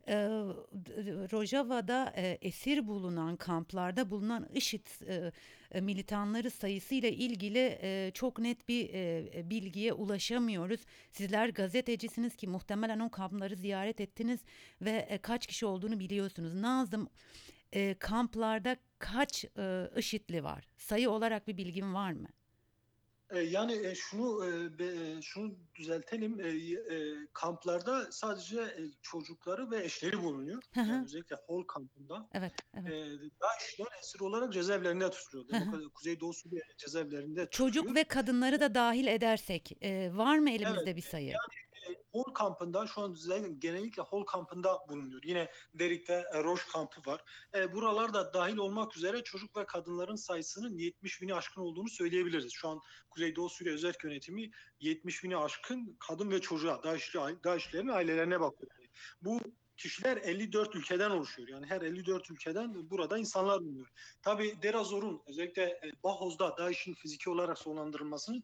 D- 0.08 1.32
Rojava'da 1.32 2.14
e, 2.16 2.38
esir 2.42 2.88
bulunan 2.88 3.36
kamplarda 3.36 4.10
bulunan 4.10 4.50
IŞİD 4.54 4.88
e, 5.08 5.32
e, 5.72 5.82
militanları 5.82 6.52
sayısıyla 6.52 7.10
ilgili 7.10 7.80
e, 7.82 8.12
çok 8.14 8.40
net 8.40 8.68
bir 8.68 8.90
e, 8.94 9.50
bilgiye 9.50 9.94
ulaşamıyoruz. 9.94 10.82
Sizler 11.12 11.50
gazetecisiniz 11.50 12.36
ki 12.36 12.48
muhtemelen 12.48 13.00
o 13.00 13.10
kampları 13.10 13.56
ziyaret 13.56 14.02
ettiniz 14.02 14.40
ve 14.82 15.08
e, 15.10 15.18
kaç 15.18 15.48
kişi 15.48 15.66
olduğunu 15.66 16.00
biliyorsunuz. 16.00 16.54
Nazım 16.54 17.10
e, 17.74 17.94
kamplarda 17.94 18.78
kaç 19.00 19.46
e, 19.58 19.90
IŞİD'li 19.98 20.44
var? 20.44 20.68
Sayı 20.78 21.10
olarak 21.10 21.48
bir 21.48 21.58
bilgin 21.58 21.94
var 21.94 22.12
mı? 22.12 22.28
E, 23.32 23.40
Yani 23.40 23.88
e, 23.88 23.96
şunu 23.96 24.46
e, 24.80 25.22
şunu 25.22 25.56
düzeltelim. 25.76 26.40
Kamplarda 27.34 28.12
sadece 28.12 28.78
çocukları 29.02 29.72
ve 29.72 29.84
eşleri 29.84 30.24
bulunuyor. 30.24 30.62
Hı 30.74 30.82
hı. 30.82 30.90
Yani 30.90 31.04
özellikle 31.06 31.36
Hol 31.48 31.64
kampında. 31.64 32.30
Evet, 32.34 32.54
evet. 32.74 32.92
DAEŞ'ler 33.42 34.00
esir 34.00 34.20
olarak 34.20 34.54
cezaevlerinde 34.54 35.10
tutuluyor. 35.12 35.62
Hı 35.62 35.66
hı. 35.78 35.90
Kuzeydoğu 35.90 36.34
Suriye 36.34 36.62
cezaevlerinde 36.78 37.48
Çocuk 37.52 37.74
tutuluyor. 37.76 37.96
ve 37.96 38.04
kadınları 38.04 38.60
da 38.60 38.76
dahil 38.76 39.08
edersek 39.08 39.72
var 40.12 40.38
mı 40.40 40.50
elimizde 40.52 40.82
Evet, 40.84 40.98
bir 40.98 41.02
sayı? 41.02 41.34
e, 41.34 41.36
Hol 42.12 42.34
kampında 42.34 42.88
şu 42.88 43.02
an 43.02 43.14
zaten 43.14 43.60
genellikle 43.60 44.04
Hol 44.04 44.26
kampında 44.26 44.80
bulunuyor. 44.90 45.22
Yine 45.24 45.52
Derik'te 45.74 46.24
e, 46.34 46.44
Roş 46.44 46.68
kampı 46.68 47.12
var. 47.12 47.24
E, 47.56 47.74
buralarda 47.74 48.34
dahil 48.34 48.58
olmak 48.58 48.98
üzere 48.98 49.24
çocuk 49.24 49.58
ve 49.58 49.66
kadınların 49.66 50.16
sayısının 50.16 50.78
70 50.78 51.22
bini 51.22 51.36
aşkın 51.36 51.62
olduğunu 51.62 51.90
söyleyebiliriz. 51.90 52.52
Şu 52.54 52.70
an 52.70 52.80
Kuzeydoğu 53.10 53.50
Suriye 53.50 53.76
Özel 53.76 53.94
Yönetimi 54.04 54.52
70 54.80 55.24
bini 55.24 55.38
aşkın 55.38 55.98
kadın 56.00 56.32
ve 56.32 56.42
çocuğa, 56.42 56.84
DAEŞ'li, 56.84 57.44
DAEŞ'lerin 57.44 57.88
ailelerine 57.88 58.40
bakıyor. 58.40 58.72
Yani 58.80 58.90
bu 59.22 59.40
kişiler 59.78 60.18
54 60.18 60.76
ülkeden 60.76 61.12
oluşuyor. 61.12 61.48
Yani 61.50 61.66
her 61.66 61.82
54 61.82 62.32
ülkeden 62.32 62.90
burada 62.90 63.18
insanlar 63.18 63.62
bulunuyor. 63.62 63.88
Tabii 64.22 64.62
Derazor'un 64.64 65.22
özellikle 65.28 65.64
e, 65.64 65.92
Bahoz'da 66.04 66.58
DAEŞ'in 66.58 66.94
fiziki 66.94 67.30
olarak 67.30 67.58
sonlandırılmasını 67.58 68.36
Aa, 68.36 68.42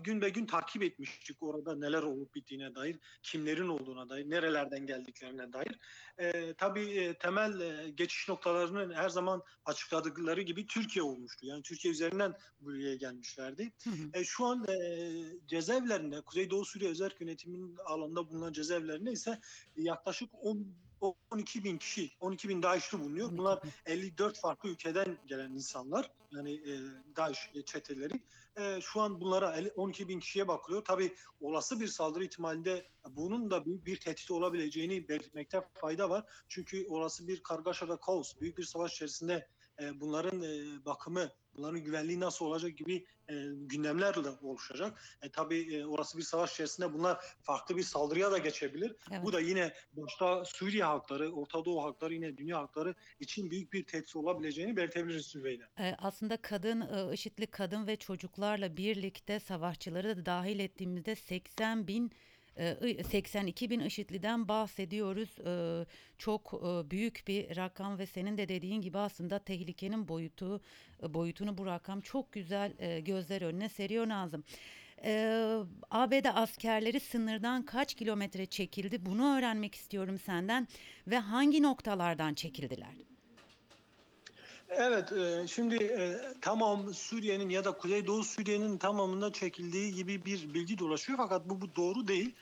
gün 0.00 0.22
be 0.22 0.28
gün 0.28 0.46
takip 0.46 0.82
etmiştik 0.82 1.42
orada 1.42 1.76
neler 1.76 2.02
olup 2.02 2.34
bittiğine 2.34 2.74
dair, 2.74 2.96
kimlerin 3.22 3.68
olduğuna 3.68 4.08
dair, 4.08 4.30
nerelerden 4.30 4.86
geldiklerine 4.86 5.52
dair. 5.52 5.78
Ee, 6.18 6.54
tabii 6.58 6.90
e, 6.90 7.14
temel 7.14 7.60
e, 7.60 7.90
geçiş 7.90 8.28
noktalarının 8.28 8.94
her 8.94 9.08
zaman 9.08 9.42
açıkladıkları 9.64 10.42
gibi 10.42 10.66
Türkiye 10.66 11.02
olmuştu. 11.02 11.46
Yani 11.46 11.62
Türkiye 11.62 11.92
üzerinden 11.92 12.34
buraya 12.60 12.96
gelmişlerdi. 12.96 13.72
E, 14.14 14.24
şu 14.24 14.44
an 14.44 14.66
e, 14.68 15.10
cezaevlerinde, 15.46 16.20
Kuzeydoğu 16.20 16.64
Suriye 16.64 16.90
Özel 16.90 17.10
Yönetiminin 17.20 17.76
alanında 17.86 18.30
bulunan 18.30 18.52
cezaevlerinde 18.52 19.12
ise 19.12 19.40
yaklaşık 19.76 20.30
10 20.42 20.66
12 21.30 21.64
bin 21.64 21.78
kişi, 21.78 22.10
12 22.20 22.48
bin 22.48 22.62
DAEŞ'li 22.62 23.00
bulunuyor. 23.00 23.28
Bunlar 23.32 23.60
54 23.86 24.40
farklı 24.40 24.68
ülkeden 24.68 25.18
gelen 25.26 25.50
insanlar 25.50 26.10
yani 26.30 26.52
e, 26.52 26.72
DAEŞ 27.16 27.50
çeteleri 27.66 28.20
e, 28.56 28.80
şu 28.80 29.00
an 29.00 29.20
bunlara 29.20 29.60
12 29.76 30.08
bin 30.08 30.20
kişiye 30.20 30.48
bakılıyor. 30.48 30.84
Tabii 30.84 31.14
olası 31.40 31.80
bir 31.80 31.86
saldırı 31.86 32.24
ihtimalinde 32.24 32.86
bunun 33.10 33.50
da 33.50 33.64
büyük 33.64 33.86
bir 33.86 34.00
tehdit 34.00 34.30
olabileceğini 34.30 35.08
belirtmekte 35.08 35.68
fayda 35.74 36.10
var. 36.10 36.24
Çünkü 36.48 36.86
olası 36.88 37.28
bir 37.28 37.42
kargaşa 37.42 37.88
ve 37.88 37.96
kaos, 38.00 38.40
büyük 38.40 38.58
bir 38.58 38.64
savaş 38.64 38.92
içerisinde 38.92 39.48
e, 39.80 40.00
bunların 40.00 40.42
e, 40.42 40.84
bakımı, 40.84 41.30
bunların 41.56 41.80
güvenliği 41.84 42.20
nasıl 42.20 42.44
olacak 42.44 42.76
gibi 42.76 43.06
e, 43.28 43.34
gündemlerle 43.56 44.28
oluşacak. 44.42 45.02
E, 45.22 45.30
tabii 45.30 45.74
e, 45.74 45.86
olası 45.86 46.18
bir 46.18 46.22
savaş 46.22 46.52
içerisinde 46.52 46.92
bunlar 46.92 47.24
farklı 47.42 47.76
bir 47.76 47.82
saldırıya 47.82 48.32
da 48.32 48.38
geçebilir. 48.38 48.96
Evet. 49.10 49.24
Bu 49.24 49.32
da 49.32 49.40
yine 49.40 49.72
başta 49.92 50.44
Suriye 50.44 50.84
halkları, 50.84 51.32
Orta 51.32 51.64
Doğu 51.64 51.82
halkları, 51.82 52.14
yine 52.14 52.36
dünya 52.36 52.58
halkları 52.58 52.94
için 53.20 53.50
büyük 53.50 53.72
bir 53.72 53.84
tehdit 53.86 54.16
olabileceğini 54.16 54.76
belirtebiliriz 54.76 55.26
Süveyla. 55.26 55.66
Ee, 55.78 55.94
Aslında 55.98 56.36
kadın, 56.36 56.80
e, 56.80 57.14
IŞİD'li 57.14 57.46
kadın 57.46 57.86
ve 57.86 57.96
çocuklarla 57.96 58.76
birlikte 58.76 59.40
savaşçıları 59.40 60.16
da 60.16 60.26
dahil 60.26 60.58
ettiğimizde 60.58 61.14
80 61.14 61.86
bin, 61.86 62.06
e, 62.06 62.10
82 63.10 63.70
bin 63.70 63.80
IŞİD'liden 63.80 64.48
bahsediyoruz. 64.48 65.28
Ee, 65.46 65.86
Çok 66.18 66.54
e, 66.54 66.90
büyük 66.90 67.22
bir 67.28 67.56
rakam 67.56 67.98
ve 67.98 68.06
senin 68.06 68.38
de 68.38 68.48
dediğin 68.48 68.80
gibi 68.80 68.98
aslında 68.98 69.38
tehlikenin 69.38 70.08
boyutu 70.08 70.60
e, 71.02 71.14
boyutunu 71.14 71.58
bu 71.58 71.66
rakam 71.66 72.00
çok 72.00 72.32
güzel 72.32 72.72
e, 72.78 73.00
gözler 73.00 73.42
önüne 73.42 73.68
seriyor 73.68 74.08
Nazım. 74.08 74.44
Ee, 75.04 75.58
ABD 75.90 76.24
askerleri 76.34 77.00
sınırdan 77.00 77.62
kaç 77.62 77.94
kilometre 77.94 78.46
çekildi? 78.46 79.06
Bunu 79.06 79.36
öğrenmek 79.38 79.74
istiyorum 79.74 80.18
senden 80.18 80.68
ve 81.06 81.18
hangi 81.18 81.62
noktalardan 81.62 82.34
çekildiler? 82.34 83.07
Evet, 84.70 85.12
e, 85.12 85.46
şimdi 85.46 85.74
e, 85.74 86.20
tamam 86.40 86.94
Suriye'nin 86.94 87.48
ya 87.48 87.64
da 87.64 87.72
Kuzeydoğu 87.72 88.24
Suriye'nin 88.24 88.78
tamamında 88.78 89.32
çekildiği 89.32 89.94
gibi 89.94 90.24
bir 90.24 90.54
bilgi 90.54 90.78
dolaşıyor 90.78 91.18
fakat 91.18 91.48
bu, 91.48 91.60
bu 91.60 91.76
doğru 91.76 92.08
değil. 92.08 92.34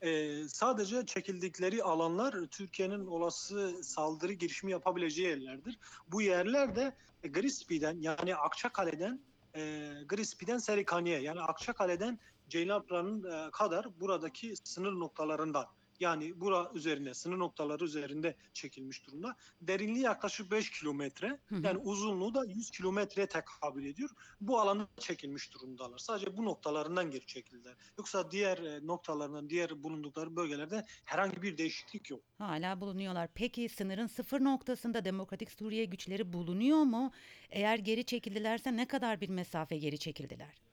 E, 0.00 0.42
sadece 0.48 1.06
çekildikleri 1.06 1.82
alanlar 1.82 2.34
Türkiye'nin 2.50 3.06
olası 3.06 3.74
saldırı 3.82 4.32
girişimi 4.32 4.72
yapabileceği 4.72 5.28
yerlerdir. 5.28 5.78
Bu 6.08 6.22
yerler 6.22 6.76
de 6.76 6.92
Grispi'den 7.22 7.98
yani 8.00 8.36
Akçakale'den 8.36 9.20
e, 9.54 9.90
Grispi'den 10.08 10.58
Serikani'ye 10.58 11.20
yani 11.20 11.40
Akçakale'den 11.40 12.18
Ceylanpınar'ın 12.48 13.50
kadar 13.50 14.00
buradaki 14.00 14.54
sınır 14.64 14.92
noktalarından 14.92 15.66
yani 16.00 16.40
bura 16.40 16.70
üzerinde 16.74 17.14
sınır 17.14 17.38
noktaları 17.38 17.84
üzerinde 17.84 18.36
çekilmiş 18.52 19.06
durumda. 19.06 19.36
Derinliği 19.60 20.04
yaklaşık 20.04 20.50
5 20.50 20.70
kilometre. 20.70 21.38
Yani 21.62 21.78
uzunluğu 21.78 22.34
da 22.34 22.44
100 22.44 22.70
kilometreye 22.70 23.28
tekabül 23.28 23.84
ediyor. 23.84 24.10
Bu 24.40 24.60
alanda 24.60 24.88
çekilmiş 24.98 25.54
durumdalar. 25.54 25.98
Sadece 25.98 26.36
bu 26.36 26.44
noktalarından 26.44 27.10
geri 27.10 27.26
çekildiler. 27.26 27.74
Yoksa 27.98 28.30
diğer 28.30 28.58
e, 28.58 28.86
noktalarından, 28.86 29.50
diğer 29.50 29.82
bulundukları 29.82 30.36
bölgelerde 30.36 30.84
herhangi 31.04 31.42
bir 31.42 31.58
değişiklik 31.58 32.10
yok. 32.10 32.20
Hala 32.38 32.80
bulunuyorlar. 32.80 33.28
Peki 33.34 33.68
sınırın 33.68 34.06
sıfır 34.06 34.44
noktasında 34.44 35.04
Demokratik 35.04 35.52
Suriye 35.52 35.84
güçleri 35.84 36.32
bulunuyor 36.32 36.82
mu? 36.82 37.12
Eğer 37.50 37.78
geri 37.78 38.04
çekildilerse 38.04 38.76
ne 38.76 38.88
kadar 38.88 39.20
bir 39.20 39.28
mesafe 39.28 39.78
geri 39.78 39.98
çekildiler? 39.98 40.69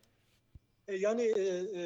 E, 0.88 0.96
Yani 0.96 1.22
e, 1.22 1.42
e, 1.42 1.82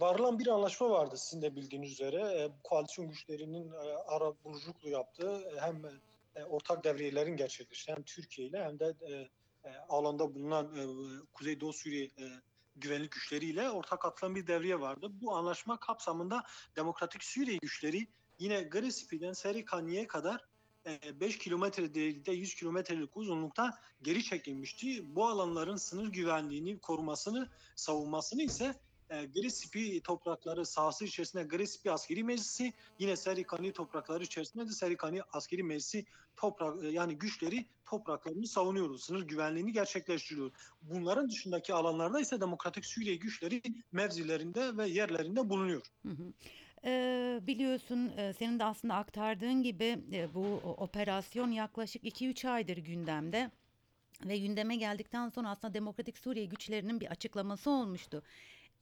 varılan 0.00 0.38
bir 0.38 0.46
anlaşma 0.46 0.90
vardı 0.90 1.16
sizin 1.16 1.42
de 1.42 1.56
bildiğiniz 1.56 1.92
üzere. 1.92 2.16
E, 2.16 2.50
koalisyon 2.64 3.08
güçlerinin 3.08 3.72
e, 3.72 3.76
ara 4.06 4.44
buluculuklu 4.44 4.88
yaptığı 4.88 5.42
e, 5.56 5.60
hem 5.60 5.84
e, 6.36 6.44
ortak 6.44 6.84
devriyelerin 6.84 7.36
gerçekleştiği 7.36 7.96
hem 7.96 8.02
Türkiye 8.02 8.48
ile 8.48 8.64
hem 8.64 8.78
de 8.78 8.94
e, 9.00 9.12
e, 9.68 9.76
alanda 9.88 10.34
bulunan 10.34 10.76
e, 10.76 10.82
Kuzeydoğu 11.32 11.72
Suriye 11.72 12.04
e, 12.04 12.24
güvenlik 12.76 13.12
güçleriyle 13.12 13.70
ortak 13.70 14.04
atılan 14.04 14.34
bir 14.34 14.46
devriye 14.46 14.80
vardı. 14.80 15.08
Bu 15.10 15.36
anlaşma 15.36 15.80
kapsamında 15.80 16.44
Demokratik 16.76 17.24
Suriye 17.24 17.58
güçleri 17.62 18.06
yine 18.38 18.62
Grispi'den 18.62 19.32
Serikani'ye 19.32 20.06
kadar 20.06 20.44
5 21.20 21.38
kilometre 21.38 21.94
derinlikte 21.94 22.32
100 22.32 22.54
kilometrelik 22.54 23.16
uzunlukta 23.16 23.78
geri 24.02 24.24
çekilmişti. 24.24 25.16
Bu 25.16 25.26
alanların 25.26 25.76
sınır 25.76 26.12
güvenliğini 26.12 26.78
korumasını 26.78 27.48
savunmasını 27.76 28.42
ise 28.42 28.74
e, 29.10 29.24
Grespi 29.24 30.00
toprakları 30.00 30.66
sahası 30.66 31.04
içerisinde 31.04 31.42
Grespi 31.42 31.92
Askeri 31.92 32.24
Meclisi 32.24 32.72
yine 32.98 33.16
Serikani 33.16 33.72
toprakları 33.72 34.24
içerisinde 34.24 34.68
de 34.68 34.72
Serikani 34.72 35.22
Askeri 35.32 35.62
Meclisi 35.62 36.04
toprak 36.36 36.84
e, 36.84 36.88
yani 36.88 37.18
güçleri 37.18 37.66
topraklarını 37.86 38.46
savunuyor. 38.46 38.98
Sınır 38.98 39.22
güvenliğini 39.22 39.72
gerçekleştiriyor. 39.72 40.50
Bunların 40.82 41.30
dışındaki 41.30 41.74
alanlarda 41.74 42.20
ise 42.20 42.40
Demokratik 42.40 42.86
Suriye 42.86 43.14
güçleri 43.14 43.62
mevzilerinde 43.92 44.76
ve 44.76 44.88
yerlerinde 44.88 45.48
bulunuyor. 45.48 45.82
Hı 46.06 46.12
hı. 46.12 46.32
Ee, 46.84 47.40
biliyorsun 47.42 48.12
e, 48.16 48.32
senin 48.32 48.58
de 48.58 48.64
aslında 48.64 48.94
aktardığın 48.94 49.62
gibi 49.62 49.98
e, 50.12 50.34
bu 50.34 50.44
operasyon 50.64 51.50
yaklaşık 51.50 52.04
2-3 52.04 52.48
aydır 52.48 52.76
gündemde. 52.76 53.50
Ve 54.24 54.38
gündeme 54.38 54.76
geldikten 54.76 55.28
sonra 55.28 55.50
aslında 55.50 55.74
Demokratik 55.74 56.18
Suriye 56.18 56.44
güçlerinin 56.44 57.00
bir 57.00 57.06
açıklaması 57.06 57.70
olmuştu. 57.70 58.22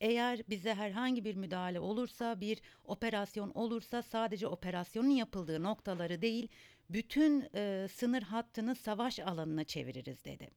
Eğer 0.01 0.41
bize 0.49 0.75
herhangi 0.75 1.25
bir 1.25 1.35
müdahale 1.35 1.81
olursa, 1.81 2.41
bir 2.41 2.63
operasyon 2.85 3.51
olursa 3.51 4.03
sadece 4.03 4.47
operasyonun 4.47 5.11
yapıldığı 5.11 5.63
noktaları 5.63 6.23
değil, 6.23 6.49
bütün 6.91 7.49
e, 7.55 7.89
sınır 7.93 8.23
hattını 8.23 8.75
savaş 8.75 9.19
alanına 9.19 9.65
çeviririz 9.65 10.25
dedi. 10.25 10.49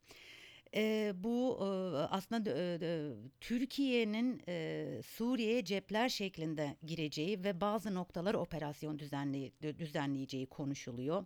E, 0.75 1.13
bu 1.16 1.58
e, 1.62 1.66
aslında 1.98 2.50
e, 2.50 2.78
e, 2.82 3.12
Türkiye'nin 3.42 4.42
e, 4.48 5.01
Suriye'ye 5.06 5.66
cepler 5.66 6.10
şeklinde 6.10 6.75
gireceği 6.86 7.44
ve 7.44 7.62
bazı 7.62 7.96
noktalar 7.96 8.34
operasyon 8.34 8.98
düzenley- 9.00 9.80
düzenleyeceği 9.80 10.46
konuşuluyor. 10.46 11.25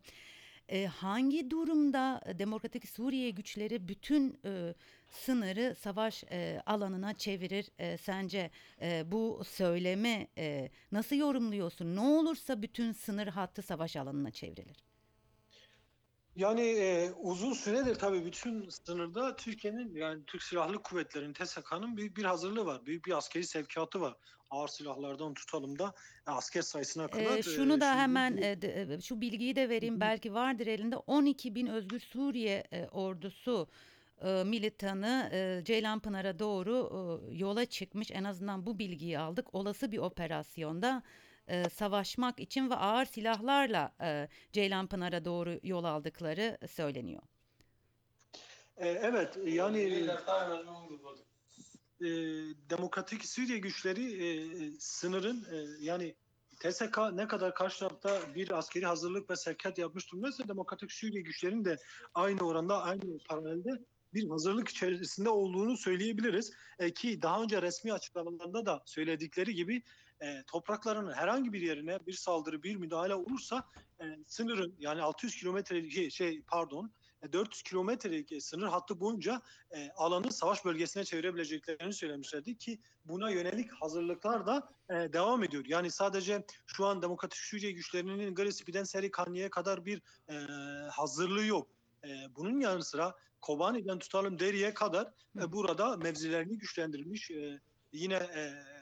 Eee, 0.71 0.85
hangi 0.85 1.49
durumda, 1.51 2.21
Demokratik 2.39 2.89
Suriye 2.89 3.29
güçleri 3.29 3.87
bütün, 3.87 4.39
eee, 4.45 4.75
sınırı 5.09 5.75
savaş, 5.75 6.23
eee, 6.23 6.61
alanına 6.65 7.13
çevirir, 7.13 7.69
eee, 7.79 7.97
sence? 7.97 8.51
Eee, 8.81 9.03
bu 9.07 9.41
söylemi, 9.47 10.27
eee, 10.37 10.71
nasıl 10.91 11.15
yorumluyorsun? 11.15 11.95
Ne 11.95 11.99
olursa 12.01 12.61
bütün 12.61 12.91
sınır 12.91 13.27
hattı 13.27 13.61
savaş 13.61 13.95
alanına 13.95 14.31
çevrilir. 14.31 14.84
Yani, 16.35 16.61
eee, 16.61 17.11
uzun 17.17 17.53
süredir 17.53 17.95
tabii 17.95 18.25
bütün 18.25 18.69
sınırda 18.69 19.35
Türkiye'nin, 19.35 19.95
yani 19.95 20.23
Türk 20.27 20.43
Silahlı 20.43 20.83
Kuvvetleri'nin, 20.83 21.33
TSK'nın 21.33 21.97
büyük 21.97 22.17
bir 22.17 22.23
hazırlığı 22.25 22.65
var. 22.65 22.85
Büyük 22.85 23.05
bir 23.05 23.17
askeri 23.17 23.43
sevkiyatı 23.47 24.01
var. 24.01 24.15
Ağır 24.49 24.67
silahlardan 24.67 25.33
tutalım 25.33 25.79
da 25.79 25.93
e, 26.27 26.31
asker 26.31 26.61
sayısına 26.61 27.09
kadar. 27.09 27.37
Eee, 27.37 27.43
Eee, 27.43 27.43
şunu 27.43 27.81
da 27.81 27.95
şimdi 27.95 28.01
hemen, 28.01 28.37
bu 28.37 28.37
eee, 28.37 28.61
d 28.61 28.67
eee, 28.67 29.01
şu 29.01 29.21
bilgiyi 29.21 29.55
de 29.55 29.69
vereyim, 29.69 29.99
hı. 29.99 30.01
belki 30.01 30.33
vardır 30.33 30.67
elinde. 30.67 30.97
12.000 30.97 31.67
Özgür 31.67 31.99
Suriye, 31.99 32.63
eee, 32.71 32.87
Ordusu, 32.91 33.67
eee, 34.23 34.43
militanı, 34.43 35.29
eee, 35.33 35.61
Ceylanpınar'a 35.65 36.39
doğru, 36.39 36.89
ııı, 36.93 37.35
yola 37.37 37.65
çıkmış. 37.65 38.11
En 38.11 38.23
azından 38.23 38.65
bu 38.65 38.79
bilgiyi 38.79 39.19
aldık. 39.19 39.53
Olası 39.55 39.91
bir 39.91 39.97
operasyonda, 39.97 41.03
eee, 41.49 41.69
savaşmak 41.69 42.39
için 42.39 42.69
ve 42.69 42.75
ağır 42.75 43.05
silahlarla, 43.05 43.95
eee, 44.01 44.29
Ceylanpınar'a 44.51 45.25
doğru 45.25 45.59
yol 45.63 45.83
aldıkları 45.83 46.57
söyleniyor. 46.67 47.21
Eee, 48.81 48.99
evet, 49.03 49.37
yani, 49.45 49.79
eee 52.01 52.53
Demokratik 52.69 53.25
Suriye 53.25 53.57
güçleri, 53.57 54.03
eee, 54.03 54.71
sınırın, 54.79 55.45
eee, 55.51 55.65
yani 55.79 56.15
TSK 56.59 57.11
ne 57.11 57.27
kadar 57.27 57.55
karşı 57.55 57.79
tarafta 57.79 58.35
bir 58.35 58.51
askeri 58.57 58.85
hazırlık 58.85 59.29
ve 59.29 59.35
sevkiyat 59.35 59.77
yapmış 59.77 60.11
durumdaysa 60.11 60.47
Demokratik 60.47 60.91
Suriye 60.91 61.21
güçlerinin 61.21 61.65
de 61.65 61.77
aynı 62.13 62.41
oranda, 62.47 62.81
aynı 62.83 63.17
paralelde 63.29 63.69
bir 64.13 64.29
hazırlık 64.29 64.69
içerisinde 64.69 65.29
olduğunu 65.29 65.77
söyleyebiliriz. 65.77 66.51
Eee, 66.79 66.93
ki 66.93 67.21
daha 67.21 67.43
önce 67.43 67.61
resmi 67.61 67.93
açıklamalarında 67.93 68.65
da 68.65 68.81
söyledikleri 68.85 69.53
gibi, 69.55 69.81
eee, 70.21 70.43
topraklarının 70.47 71.13
herhangi 71.13 71.53
bir 71.53 71.61
yerine 71.61 72.05
bir 72.05 72.13
saldırı, 72.13 72.63
bir 72.63 72.75
müdahale 72.75 73.15
olursa, 73.15 73.63
eee, 74.01 74.17
sınırın 74.27 74.75
yani 74.79 75.01
600 75.01 75.35
kilometrelik 75.35 75.91
şey 75.91 76.09
şey 76.09 76.41
pardon, 76.47 76.93
eee, 77.23 77.33
400 77.33 77.63
kilometrelik, 77.63 78.31
eee, 78.31 78.39
sınır 78.41 78.67
hattı 78.67 78.99
boyunca, 78.99 79.41
eee, 79.73 79.91
alanı 79.95 80.31
savaş 80.31 80.65
bölgesine 80.65 81.03
çevirebileceklerini 81.03 81.93
söylemişlerdi 81.93 82.57
ki 82.57 82.79
buna 83.05 83.29
yönelik 83.31 83.71
hazırlıklar 83.81 84.47
da, 84.47 84.69
eee, 84.91 85.13
devam 85.13 85.43
ediyor. 85.43 85.63
Yani 85.67 85.91
sadece 85.91 86.45
şu 86.65 86.85
an 86.85 87.01
Demokratik 87.01 87.37
Suriye 87.39 87.71
güçlerinin 87.71 88.35
Garispi'den 88.35 88.83
Serikaniye'ye 88.83 89.49
kadar 89.49 89.85
bir, 89.85 90.01
eee, 90.29 90.47
hazırlığı 90.91 91.45
yok. 91.45 91.71
Eee, 92.03 92.27
bunun 92.35 92.59
yanı 92.59 92.83
sıra 92.83 93.13
Kobani'den 93.41 93.99
tutalım 93.99 94.39
Deri'ye 94.39 94.73
kadar, 94.73 95.07
hı. 95.35 95.51
burada 95.51 95.97
mevzilerini 95.97 96.57
güçlendirmiş, 96.57 97.29
eee, 97.31 97.59
yine, 97.91 98.17
aaa, 98.17 98.74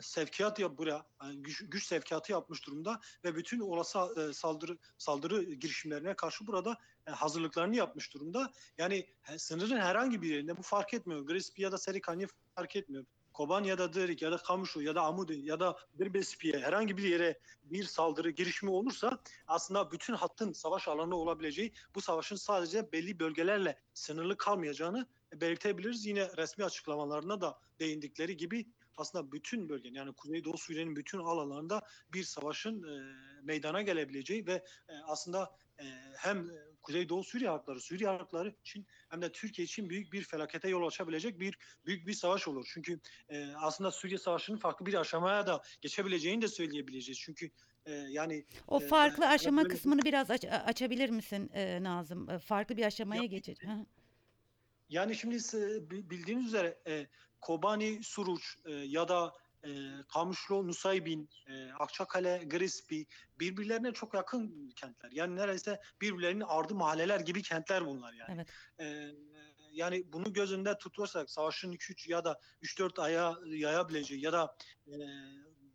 sevkiyat 0.00 0.58
yap 0.58 0.78
buraya, 0.78 1.06
hani 1.18 1.42
güç 1.42 1.64
güç 1.70 1.86
sevkiyatı 1.86 2.32
yapmış 2.32 2.66
durumda 2.66 3.00
ve 3.24 3.36
bütün 3.36 3.60
olası, 3.60 3.98
eee, 4.16 4.32
saldırı 4.32 4.78
saldırı 4.98 5.42
girişimlerine 5.42 6.14
karşı 6.14 6.46
burada, 6.46 6.76
hazırlıklarını 7.06 7.76
yapmış 7.76 8.14
durumda. 8.14 8.52
Yani 8.78 9.06
sınırın 9.36 9.80
herhangi 9.80 10.22
bir 10.22 10.28
yerinde 10.28 10.56
bu 10.56 10.62
fark 10.62 10.94
etmiyor. 10.94 11.20
Garisp'i 11.20 11.62
ya 11.62 11.72
da 11.72 11.78
Serikaniye 11.78 12.28
fark 12.54 12.76
etmiyor. 12.76 13.04
Kobani 13.32 13.68
ya 13.68 13.78
da 13.78 13.92
Derik 13.92 14.22
ya 14.22 14.32
da 14.32 14.36
Kamışlı 14.36 14.82
ya 14.82 14.94
da 14.94 15.02
Amudi 15.02 15.34
ya 15.34 15.60
da 15.60 15.76
Dirbesipi'ye 15.98 16.58
herhangi 16.58 16.96
bir 16.96 17.02
yere 17.02 17.38
bir 17.64 17.84
saldırı 17.84 18.30
girişimi 18.30 18.70
olursa 18.70 19.18
aslında 19.46 19.92
bütün 19.92 20.14
hattın 20.14 20.52
savaş 20.52 20.88
alanı 20.88 21.16
olabileceği, 21.16 21.72
bu 21.94 22.00
savaşın 22.00 22.36
sadece 22.36 22.92
belli 22.92 23.18
bölgelerle 23.20 23.78
sınırlı 23.94 24.36
kalmayacağını 24.36 25.06
belirtebiliriz. 25.34 26.06
Yine 26.06 26.36
resmi 26.36 26.64
açıklamalarına 26.64 27.40
da 27.40 27.58
değindikleri 27.78 28.36
gibi 28.36 28.66
aslında 29.00 29.32
bütün 29.32 29.68
bölgenin 29.68 29.94
yani 29.94 30.12
Kuzeydoğu 30.14 30.58
Suriye'nin 30.58 30.96
bütün 30.96 31.18
alanlarında 31.18 31.82
bir 32.12 32.22
savaşın, 32.24 32.82
eee, 32.82 33.02
meydana 33.42 33.82
gelebileceği 33.82 34.46
ve, 34.46 34.64
eee, 34.88 34.96
aslında, 35.06 35.50
eee, 35.80 36.12
hem 36.18 36.46
Kuzeydoğu 36.82 37.24
Suriye 37.24 37.50
halkları, 37.50 37.80
Suriye 37.80 38.08
halkları 38.10 38.50
için 38.60 38.86
hem 39.10 39.22
de 39.22 39.32
Türkiye 39.32 39.64
için 39.64 39.90
büyük 39.90 40.12
bir 40.12 40.22
felakete 40.24 40.68
yol 40.68 40.86
açabilecek 40.86 41.40
bir 41.40 41.58
büyük 41.86 42.06
bir 42.06 42.12
savaş 42.12 42.48
olur. 42.48 42.68
Çünkü, 42.74 43.00
eee, 43.30 43.52
aslında 43.56 43.90
Suriye 43.90 44.18
Savaşı'nın 44.18 44.56
farklı 44.58 44.86
bir 44.86 44.94
aşamaya 44.94 45.46
da 45.46 45.62
geçebileceğini 45.80 46.42
de 46.42 46.48
söyleyebileceğiz. 46.48 47.18
Çünkü, 47.20 47.50
eee, 47.86 48.06
yani, 48.10 48.46
O 48.66 48.80
eee, 48.80 48.80
farklı 48.80 49.26
aşama 49.28 49.64
böyle 49.64 49.68
kısmını 49.68 50.04
biraz 50.04 50.30
aç 50.30 50.44
açabilir 50.44 51.10
misin, 51.10 51.50
eee, 51.54 51.82
Nazım? 51.82 52.28
Eee, 52.30 52.38
farklı 52.38 52.76
bir 52.76 52.84
aşamaya 52.84 53.24
Ya 53.24 53.26
geçe 53.26 53.54
Hı 53.60 53.66
hı. 53.66 53.86
Yani 54.88 55.14
şimdi 55.16 55.36
bildiğiniz 56.10 56.46
üzere, 56.46 56.82
eee, 56.86 57.08
Kobani, 57.40 58.00
Suruç, 58.04 58.56
eee, 58.66 58.74
ya 58.86 59.08
da, 59.08 59.32
eee, 59.64 59.90
Kamışlı, 60.14 60.66
Nusaybin, 60.68 61.28
eee, 61.48 61.70
Akçakale, 61.80 62.42
Garisp'i 62.46 63.06
birbirlerine 63.40 63.92
çok 63.92 64.14
yakın 64.14 64.70
kentler. 64.76 65.10
Yani 65.12 65.36
neredeyse 65.36 65.80
birbirlerinin 66.00 66.44
ardı 66.48 66.74
mahalleler 66.74 67.20
gibi 67.20 67.42
kentler 67.42 67.86
bunlar 67.86 68.12
yani. 68.12 68.34
Evet. 68.34 68.48
Eee, 68.80 69.14
yani 69.72 70.02
bunu 70.12 70.32
göz 70.32 70.52
önünde 70.52 70.78
tutursak 70.78 71.30
savaşın 71.30 71.72
2-3 71.72 72.08
ya 72.08 72.24
da 72.24 72.36
3-4 72.62 72.98
aya 72.98 73.34
yayabileceği 73.46 74.24
ya 74.24 74.32
da, 74.32 74.54
eee, 74.86 74.98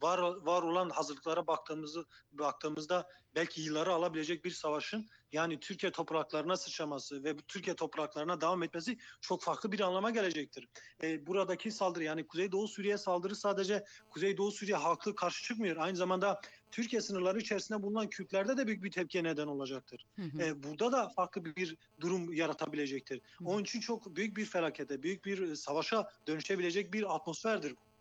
var 0.02 0.20
var 0.20 0.62
olan 0.64 0.90
hazırlıklara 0.90 1.48
baktığımızı 1.48 2.06
baktığımızda 2.32 3.08
belki 3.36 3.62
yılları 3.62 3.94
alabilecek 3.94 4.46
bir 4.46 4.52
savaşın 4.52 5.06
yani 5.36 5.60
Türkiye 5.60 5.92
topraklarına 5.92 6.58
sıçraması 6.58 7.24
ve 7.24 7.38
Türkiye 7.48 7.76
topraklarına 7.76 8.42
devam 8.42 8.64
etmesi 8.64 8.98
çok 9.22 9.44
farklı 9.44 9.72
bir 9.72 9.80
anlama 9.80 10.10
gelecektir. 10.10 10.68
Eee, 11.04 11.28
buradaki 11.28 11.72
saldırı 11.72 12.04
yani 12.04 12.28
Kuzeydoğu 12.28 12.68
Suriye 12.68 12.98
saldırı 12.98 13.36
sadece 13.36 13.84
Kuzeydoğu 14.10 14.52
Suriye 14.52 14.78
halkı 14.78 15.16
karşı 15.16 15.44
çıkmıyor. 15.44 15.78
Aynı 15.78 15.96
zamanda 15.98 16.42
Türkiye 16.72 17.02
sınırları 17.02 17.40
içerisinde 17.40 17.84
bulunan 17.84 18.10
Kürtlerde 18.10 18.58
de 18.58 18.68
büyük 18.68 18.84
bir 18.84 18.92
tepkiye 18.92 19.24
neden 19.24 19.48
olacaktır. 19.48 20.06
Hı 20.16 20.22
hı. 20.22 20.40
Eee, 20.40 20.64
burada 20.64 20.92
da 20.92 21.10
farklı 21.10 21.46
bir 21.46 21.78
durum 22.00 22.34
yaratabilecektir. 22.34 23.22
Hı 23.38 23.44
hı. 23.44 23.50
Onun 23.50 23.62
için 23.62 23.80
çok 23.80 24.16
büyük 24.16 24.38
bir 24.38 24.46
felakete, 24.46 25.04
büyük 25.04 25.26
bir, 25.26 25.56
savaşa 25.56 26.08
dönüşebilecek 26.28 26.94
bir 26.94 27.16
atmosferdir 27.16 27.72
bu. 27.72 27.95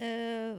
Eee, 0.00 0.54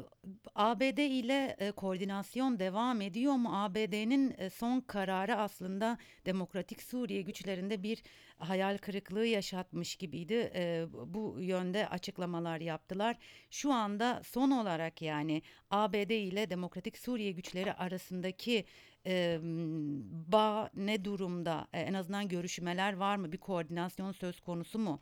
ABD 0.56 1.08
ile, 1.08 1.56
eee, 1.62 1.71
koordinasyon 1.71 2.60
devam 2.60 3.02
ediyor 3.02 3.34
mu? 3.34 3.50
ABD'nin, 3.63 4.30
eee, 4.39 4.50
son 4.50 4.80
kararı 4.82 5.36
aslında 5.36 5.97
Demokratik 6.26 6.82
Suriye 6.84 7.21
güçlerinde 7.21 7.84
bir 7.84 8.04
hayal 8.38 8.78
kırıklığı 8.78 9.26
yaşatmış 9.26 9.95
gibiydi. 9.95 10.34
Eee, 10.56 10.86
bu 11.06 11.38
yönde 11.39 11.88
açıklamalar 11.89 12.62
yaptılar. 12.62 13.17
Şu 13.52 13.73
anda 13.73 14.21
son 14.23 14.52
olarak 14.52 15.02
yani 15.02 15.41
ABD 15.71 16.10
ile 16.19 16.50
Demokratik 16.50 16.97
Suriye 16.97 17.32
güçleri 17.32 17.73
arasındaki, 17.73 18.65
emm, 19.06 20.02
bağ 20.32 20.69
ne 20.76 21.06
durumda? 21.06 21.67
Eee, 21.73 21.80
en 21.82 21.93
azından 21.93 22.28
görüşmeler 22.28 22.93
var 22.93 23.15
mı? 23.15 23.32
Bir 23.32 23.38
koordinasyon 23.38 24.12
söz 24.12 24.39
konusu 24.39 24.80
mu? 24.80 25.02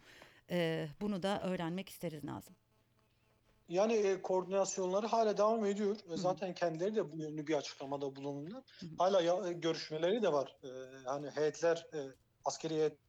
Eee, 0.51 0.87
bunu 1.01 1.23
da 1.23 1.41
öğrenmek 1.43 1.89
isteriz 1.89 2.23
Nazım. 2.23 2.55
Yani, 3.67 3.93
eee, 3.93 4.21
koordinasyonları 4.21 5.07
hâlâ 5.07 5.37
devam 5.37 5.65
ediyor. 5.65 5.95
Hı 6.15 6.21
hı. 6.21 6.39
Zaten 6.39 6.53
kendileri 6.53 6.95
de 6.95 7.11
bu 7.11 7.19
yönlü 7.19 7.47
bir 7.47 7.53
açıklamada 7.53 8.15
bulundular. 8.15 8.63
Hı. 8.81 8.87
Hâlâ 8.97 9.21
ya 9.21 9.51
görüşmeleri 9.51 10.21
de 10.21 10.33
var. 10.33 10.57
Eee, 10.63 10.71
hani 11.05 11.29
heyetler, 11.31 11.85
eee, 11.93 12.15
askeri 12.45 12.73
heyet 12.73 12.99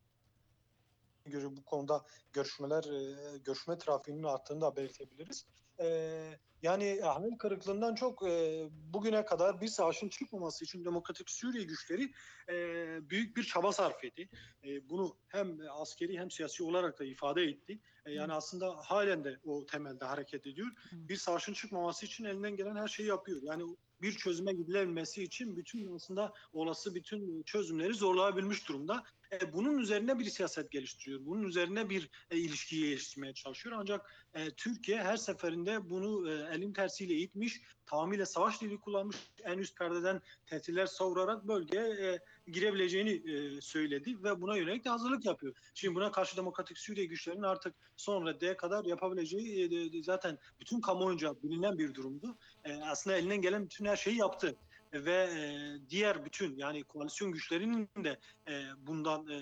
göre 1.25 1.57
bu 1.57 1.65
konuda 1.65 2.03
görüşmeler, 2.33 2.85
eee, 2.85 3.39
görüşme 3.39 3.79
trafiğinin 3.79 4.23
arttığını 4.23 4.61
da 4.61 4.77
belirtebiliriz. 4.77 5.45
Eee, 5.81 6.41
yani 6.63 7.01
hayal 7.01 7.39
kırıklığından 7.39 7.95
çok, 7.95 8.23
eee, 8.23 8.69
bugüne 8.71 9.25
kadar 9.25 9.61
bir 9.61 9.67
savaşın 9.69 10.09
çıkmaması 10.09 10.65
için 10.65 10.85
Demokratik 10.85 11.31
Suriye 11.31 11.65
güçleri, 11.65 12.11
eee, 12.51 12.99
büyük 13.03 13.37
bir 13.37 13.43
çaba 13.45 13.73
sarf 13.73 14.05
etti. 14.05 14.29
Eee, 14.63 14.81
bunu 14.85 15.19
hem 15.29 15.57
askeri 15.71 16.19
hem 16.19 16.31
siyasi 16.31 16.63
olarak 16.65 16.99
da 17.01 17.05
ifade 17.05 17.43
etti. 17.43 17.81
Eee, 18.07 18.15
yani 18.15 18.33
aslında 18.33 18.77
hâlen 18.85 19.25
de 19.25 19.39
o 19.45 19.67
temelde 19.67 20.05
hareket 20.05 20.47
ediyor. 20.47 20.69
Bir 21.09 21.17
savaşın 21.17 21.53
çıkmaması 21.53 22.07
için 22.07 22.25
elinden 22.25 22.57
gelen 22.57 22.77
her 22.77 22.89
şeyi 22.89 23.09
yapıyor. 23.09 23.41
Yani 23.43 23.63
bir 24.01 24.13
çözüme 24.13 24.53
gidilebilmesi 24.53 25.23
için 25.23 25.57
bütün 25.57 25.95
aslında 25.95 26.33
olası 26.53 26.95
bütün 26.95 27.43
çözümleri 27.43 27.95
zorlayabilmiş 27.95 28.69
durumda. 28.69 29.03
Eee, 29.33 29.53
bunun 29.53 29.79
üzerine 29.79 30.19
bir 30.19 30.25
siyaset 30.25 30.71
geliştiriyor. 30.71 31.21
Bunun 31.27 31.43
üzerine 31.43 31.91
bir, 31.91 32.11
eee, 32.33 32.39
ilişki 32.39 32.81
geliştirmeye 32.81 33.35
çalışıyor. 33.35 33.77
Ancak, 33.79 34.07
eee, 34.37 34.49
Türkiye 34.57 35.03
her 35.03 35.17
seferinde 35.17 35.91
bunu, 35.91 36.31
eee, 36.31 36.49
elin 36.53 36.73
tersiyle 36.73 37.15
itmiş, 37.15 37.61
tamamıyla 37.87 38.27
savaş 38.27 38.61
dili 38.63 38.81
kullanmış, 38.81 39.17
en 39.45 39.59
üst 39.59 39.79
perdeden 39.79 40.21
tehditler 40.47 40.87
savurarak 40.87 41.49
bölgeye, 41.49 41.89
eee, 41.89 42.19
girebileceğini, 42.47 43.11
eee, 43.11 43.61
söyledi 43.61 44.23
ve 44.25 44.41
buna 44.41 44.57
yönelik 44.57 44.85
de 44.85 44.89
hazırlık 44.89 45.25
yapıyor. 45.25 45.55
Şimdi 45.75 45.95
buna 45.95 46.11
karşı 46.13 46.37
Demokratik 46.37 46.79
Suriye 46.79 47.07
güçlerinin 47.07 47.43
artık 47.43 47.75
son 47.97 48.27
raddeye 48.27 48.57
kadar 48.57 48.85
yapabileceği, 48.85 49.71
de 49.71 50.03
zaten 50.03 50.39
bütün 50.61 50.81
kamuoyunca 50.81 51.35
bilinen 51.43 51.79
bir 51.79 51.95
durumdu. 51.95 52.39
Eee, 52.67 52.81
aslında 52.85 53.17
elinden 53.17 53.41
gelen 53.41 53.65
bütün 53.65 53.85
her 53.85 53.97
şeyi 53.97 54.17
yaptı. 54.17 54.57
ve 54.93 55.13
e, 55.13 55.45
diğer 55.91 56.25
bütün 56.25 56.57
yani 56.57 56.85
koalisyon 56.85 57.33
güçlerinin 57.33 57.89
de 58.05 58.19
e, 58.49 58.63
bundan 58.79 59.27
e, 59.29 59.35
e, 59.37 59.39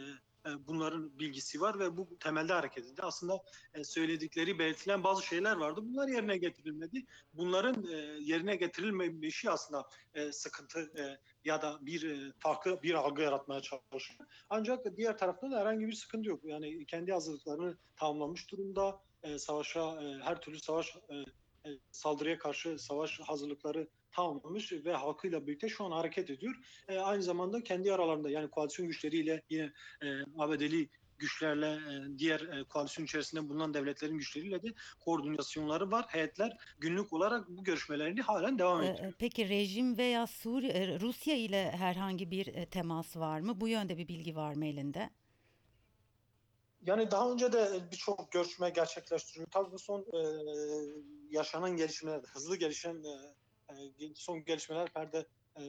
bunların 0.66 1.18
bilgisi 1.18 1.60
var 1.60 1.78
ve 1.78 1.96
bu 1.96 2.18
temelde 2.18 2.52
hareket 2.52 2.84
edildi. 2.84 3.02
Aslında 3.02 3.42
e, 3.74 3.84
söyledikleri, 3.84 4.58
belirtilen 4.58 5.04
bazı 5.04 5.26
şeyler 5.26 5.56
vardı. 5.56 5.80
Bunlar 5.84 6.08
yerine 6.08 6.36
getirilmedi. 6.36 7.04
Bunların 7.32 7.86
e, 7.88 7.96
yerine 8.20 8.56
getirilmemişi 8.56 9.50
aslında 9.50 9.88
e, 10.14 10.32
sıkıntı 10.32 10.80
e, 10.98 11.18
ya 11.44 11.62
da 11.62 11.78
bir 11.80 12.10
e, 12.10 12.32
farklı 12.38 12.82
bir 12.82 12.94
algı 12.94 13.22
yaratmaya 13.22 13.60
çalışıyor. 13.60 14.28
Ancak 14.50 14.96
diğer 14.96 15.18
tarafta 15.18 15.50
da 15.50 15.60
herhangi 15.60 15.86
bir 15.86 15.92
sıkıntı 15.92 16.28
yok. 16.28 16.40
Yani 16.44 16.86
kendi 16.86 17.12
hazırlıklarını 17.12 17.76
tamamlamış 17.96 18.50
durumda. 18.50 19.00
E, 19.22 19.38
savaşa, 19.38 20.02
e, 20.02 20.18
her 20.22 20.40
türlü 20.40 20.60
savaş 20.60 20.96
e, 21.08 21.14
e, 21.16 21.24
saldırıya 21.90 22.38
karşı 22.38 22.78
savaş 22.78 23.20
hazırlıkları 23.20 23.88
tamamlamış 24.12 24.72
ve 24.72 24.92
halkıyla 24.92 25.46
birlikte 25.46 25.68
şu 25.68 25.84
an 25.84 25.90
hareket 25.90 26.30
ediyor. 26.30 26.54
E, 26.88 26.98
aynı 26.98 27.22
zamanda 27.22 27.62
kendi 27.62 27.92
aralarında 27.92 28.30
yani 28.30 28.50
koalisyon 28.50 28.88
güçleriyle 28.88 29.42
yine 29.50 29.72
e, 30.02 30.06
ABD'li 30.38 30.88
güçlerle 31.18 31.66
e, 31.66 32.18
diğer 32.18 32.40
e, 32.40 32.64
koalisyon 32.64 33.04
içerisinde 33.04 33.48
bulunan 33.48 33.74
devletlerin 33.74 34.18
güçleriyle 34.18 34.62
de 34.62 34.68
koordinasyonları 35.00 35.90
var. 35.90 36.04
Heyetler 36.08 36.56
günlük 36.78 37.12
olarak 37.12 37.48
bu 37.48 37.64
görüşmelerini 37.64 38.20
halen 38.20 38.58
devam 38.58 38.82
ediyor. 38.82 39.08
e, 39.08 39.14
Peki 39.18 39.48
rejim 39.48 39.98
veya 39.98 40.26
Suriye, 40.26 40.72
e, 40.72 41.00
Rusya 41.00 41.36
ile 41.36 41.70
herhangi 41.70 42.30
bir 42.30 42.46
e, 42.46 42.66
temas 42.66 43.16
var 43.16 43.40
mı? 43.40 43.60
Bu 43.60 43.68
yönde 43.68 43.98
bir 43.98 44.08
bilgi 44.08 44.36
var 44.36 44.54
mı 44.54 44.66
elinde? 44.66 45.10
Yani 46.86 47.10
daha 47.10 47.32
önce 47.32 47.52
de 47.52 47.68
birçok 47.92 48.32
görüşme 48.32 48.70
gerçekleştiriyor. 48.70 49.46
Tabii 49.50 49.72
bu 49.72 49.78
son 49.78 50.00
e, 50.00 50.20
yaşanan 51.34 51.76
gelişmeler, 51.76 52.22
hızlı 52.22 52.56
gelişen 52.56 53.02
e, 53.04 54.04
e, 54.04 54.14
son 54.14 54.44
gelişmeler 54.44 54.92
perde 54.92 55.26
e, 55.60 55.62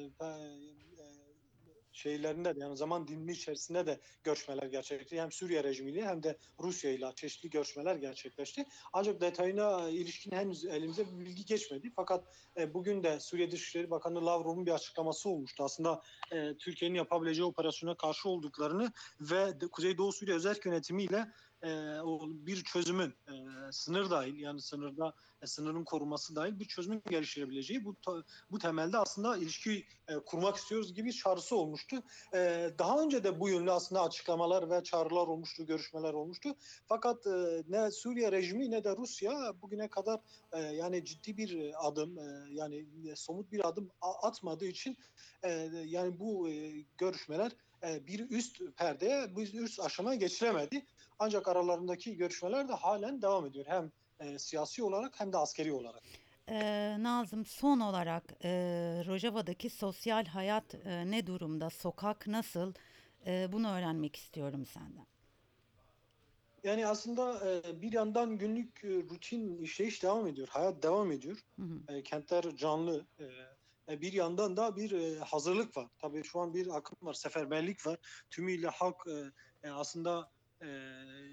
şeylerinde 1.95 2.55
de 2.55 2.59
yani 2.59 2.77
zaman 2.77 3.07
dilimi 3.07 3.31
içerisinde 3.31 3.85
de 3.85 3.99
görüşmeler 4.23 4.67
gerçekleşti. 4.67 5.21
Hem 5.21 5.31
Suriye 5.31 5.63
rejimiyle 5.63 6.05
hem 6.05 6.23
de 6.23 6.37
Rusya 6.59 6.91
ile 6.91 7.11
çeşitli 7.15 7.49
görüşmeler 7.49 7.95
gerçekleşti. 7.95 8.65
Ancak 8.93 9.21
detayına 9.21 9.89
ilişkin 9.89 10.31
henüz 10.31 10.65
elimize 10.65 11.05
bir 11.05 11.19
bilgi 11.19 11.45
geçmedi. 11.45 11.91
Fakat 11.95 12.25
e, 12.57 12.73
bugün 12.73 13.03
de 13.03 13.19
Suriye 13.19 13.51
Dışişleri 13.51 13.91
Bakanı 13.91 14.25
Lavrov'un 14.25 14.65
bir 14.65 14.71
açıklaması 14.71 15.29
olmuştu. 15.29 15.63
Aslında 15.63 16.01
e, 16.31 16.57
Türkiye'nin 16.57 16.95
yapabileceği 16.95 17.45
operasyona 17.45 17.97
karşı 17.97 18.29
olduklarını 18.29 18.91
ve 19.21 19.53
Kuzeydoğu 19.71 20.11
Suriye 20.11 20.37
özel 20.37 20.55
yönetimiyle 20.65 21.27
e, 21.61 21.99
o 21.99 22.29
bir 22.29 22.63
çözümün 22.63 23.13
e, 23.27 23.33
sınır 23.71 24.09
dahil 24.09 24.39
yani 24.39 24.61
sınırda 24.61 25.13
e, 25.41 25.47
sınırın 25.47 25.83
korunması 25.83 26.35
dahil 26.35 26.59
bir 26.59 26.65
çözümün 26.65 27.01
geliştirebileceği 27.09 27.85
bu 27.85 27.95
bu 28.51 28.59
temelde 28.59 28.97
aslında 28.97 29.37
ilişki 29.37 29.85
e, 30.07 30.15
kurmak 30.15 30.55
istiyoruz 30.55 30.93
gibi 30.93 31.13
çağrısı 31.13 31.55
olmuştu. 31.55 31.95
E, 32.33 32.69
daha 32.79 33.01
önce 33.01 33.23
de 33.23 33.39
bu 33.39 33.49
yönlü 33.49 33.71
aslında 33.71 34.03
açıklamalar 34.03 34.69
ve 34.69 34.83
çağrılar 34.83 35.27
olmuştu, 35.27 35.65
görüşmeler 35.65 36.13
olmuştu. 36.13 36.55
Fakat 36.87 37.27
e, 37.27 37.63
ne 37.67 37.91
Suriye 37.91 38.31
rejimi 38.31 38.71
ne 38.71 38.83
de 38.83 38.95
Rusya 38.97 39.61
bugüne 39.61 39.87
kadar 39.87 40.19
e, 40.51 40.59
yani 40.59 41.05
ciddi 41.05 41.37
bir 41.37 41.73
adım 41.87 42.17
e, 42.17 42.45
yani 42.51 42.85
somut 43.15 43.51
bir 43.51 43.67
adım 43.67 43.89
atmadığı 44.01 44.65
için 44.65 44.97
e, 45.43 45.49
yani 45.85 46.19
bu 46.19 46.49
e, 46.49 46.85
görüşmeler 46.97 47.51
bir 48.07 48.29
üst 48.29 48.61
perdeye, 48.77 49.35
bu 49.35 49.41
üst 49.41 49.79
aşamaya 49.79 50.15
geçilemedi. 50.15 50.85
Ancak 51.19 51.47
aralarındaki 51.47 52.17
görüşmeler 52.17 52.67
de 52.67 52.73
halen 52.73 53.21
devam 53.21 53.45
ediyor. 53.45 53.65
Hem 53.67 53.91
e, 54.19 54.39
siyasi 54.39 54.83
olarak 54.83 55.19
hem 55.19 55.33
de 55.33 55.37
askeri 55.37 55.73
olarak. 55.73 56.01
Ee, 56.49 56.95
Nazım 56.99 57.45
son 57.45 57.79
olarak 57.79 58.23
e, 58.43 58.49
Rojava'daki 59.05 59.69
sosyal 59.69 60.25
hayat 60.25 60.75
e, 60.75 61.11
ne 61.11 61.27
durumda? 61.27 61.69
Sokak 61.69 62.27
nasıl? 62.27 62.73
E, 63.27 63.51
bunu 63.51 63.71
öğrenmek 63.71 64.15
istiyorum 64.15 64.65
senden. 64.65 65.05
Yani 66.63 66.87
aslında 66.87 67.51
e, 67.51 67.81
bir 67.81 67.91
yandan 67.93 68.37
günlük 68.37 68.83
e, 68.83 68.87
rutin 68.87 69.57
işleyiş 69.57 70.03
devam 70.03 70.27
ediyor. 70.27 70.47
Hayat 70.47 70.83
devam 70.83 71.11
ediyor. 71.11 71.37
Hı 71.59 71.65
hı. 71.65 71.93
E, 71.93 72.03
kentler 72.03 72.55
canlı. 72.55 73.05
E, 73.19 73.23
e, 73.23 73.54
bir 73.87 74.13
yandan 74.13 74.57
da 74.57 74.75
bir 74.75 74.91
e, 74.91 75.19
hazırlık 75.19 75.77
var. 75.77 75.87
Tabii 75.99 76.23
şu 76.23 76.39
an 76.39 76.53
bir 76.53 76.77
akım 76.77 76.97
var, 77.01 77.13
seferberlik 77.13 77.87
var. 77.87 77.97
Tümüyle 78.29 78.67
halk 78.67 79.07
e, 79.07 79.67
e, 79.67 79.71
aslında 79.71 80.31
e, 80.61 80.67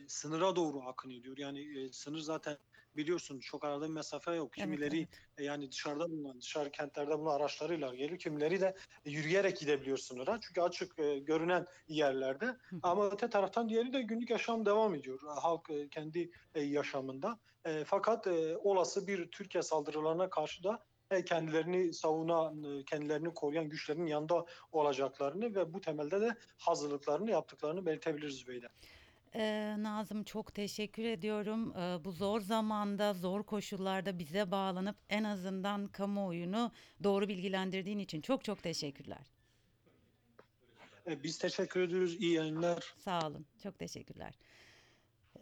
sınıra 0.08 0.56
doğru 0.56 0.82
akın 0.82 1.10
ediyor. 1.10 1.38
Yani 1.38 1.84
e, 1.84 1.92
sınır 1.92 2.18
zaten 2.18 2.58
biliyorsun 2.96 3.40
çok 3.40 3.64
arada 3.64 3.88
bir 3.88 3.92
mesafe 3.92 4.34
yok. 4.34 4.58
Evet, 4.58 4.64
Kimileri 4.68 4.98
evet. 4.98 5.08
e, 5.38 5.44
yani 5.44 5.70
dışarıda 5.70 6.10
bulunan, 6.10 6.40
dışarı 6.40 6.70
kentlerde 6.70 7.18
bulunan 7.18 7.34
araçlarıyla 7.34 7.94
geliyor. 7.94 8.18
Kimileri 8.18 8.60
de 8.60 8.76
yürüyerek 9.04 9.56
gidebiliyor 9.56 9.96
sınıra. 9.96 10.40
Çünkü 10.40 10.60
açık 10.60 10.98
e, 10.98 11.18
görünen 11.18 11.66
yerlerde. 11.88 12.46
Hı. 12.46 12.76
Ama 12.82 13.10
öte 13.10 13.30
taraftan 13.30 13.68
diğeri 13.68 13.92
de 13.92 14.02
günlük 14.02 14.30
yaşam 14.30 14.66
devam 14.66 14.94
ediyor. 14.94 15.20
Halk 15.26 15.70
e, 15.70 15.88
kendi 15.88 16.30
e, 16.54 16.60
yaşamında. 16.60 17.38
E, 17.64 17.84
fakat 17.84 18.26
e, 18.26 18.56
olası 18.56 19.06
bir 19.06 19.30
Türkiye 19.30 19.62
saldırılarına 19.62 20.30
karşı 20.30 20.64
da 20.64 20.74
e, 20.74 20.91
kendilerini 21.24 21.92
savunan, 21.92 22.62
e, 22.62 22.84
kendilerini 22.84 23.34
koruyan 23.34 23.68
güçlerin 23.68 24.06
yanında 24.06 24.46
olacaklarını 24.72 25.54
ve 25.54 25.74
bu 25.74 25.80
temelde 25.80 26.20
de 26.20 26.36
hazırlıklarını 26.58 27.30
yaptıklarını 27.30 27.86
belirtebiliriz 27.86 28.34
Zübeyde. 28.34 28.68
Ee, 29.34 29.74
Nazım 29.78 30.24
çok 30.24 30.54
teşekkür 30.54 31.04
ediyorum. 31.04 31.74
Ee, 31.76 32.04
bu 32.04 32.12
zor 32.12 32.40
zamanda, 32.40 33.14
zor 33.14 33.42
koşullarda 33.42 34.18
bize 34.18 34.50
bağlanıp 34.50 34.96
en 35.10 35.24
azından 35.24 35.86
kamuoyunu 35.86 36.72
doğru 37.04 37.28
bilgilendirdiğin 37.28 37.98
için 37.98 38.20
çok 38.20 38.44
çok 38.44 38.62
teşekkürler. 38.62 39.32
E, 41.06 41.22
Biz 41.22 41.38
teşekkür 41.38 41.80
ediyoruz. 41.80 42.14
İyi 42.20 42.34
yayınlar. 42.34 42.94
Sağ 42.98 43.26
olun. 43.26 43.46
Çok 43.62 43.78
teşekkürler. 43.78 44.34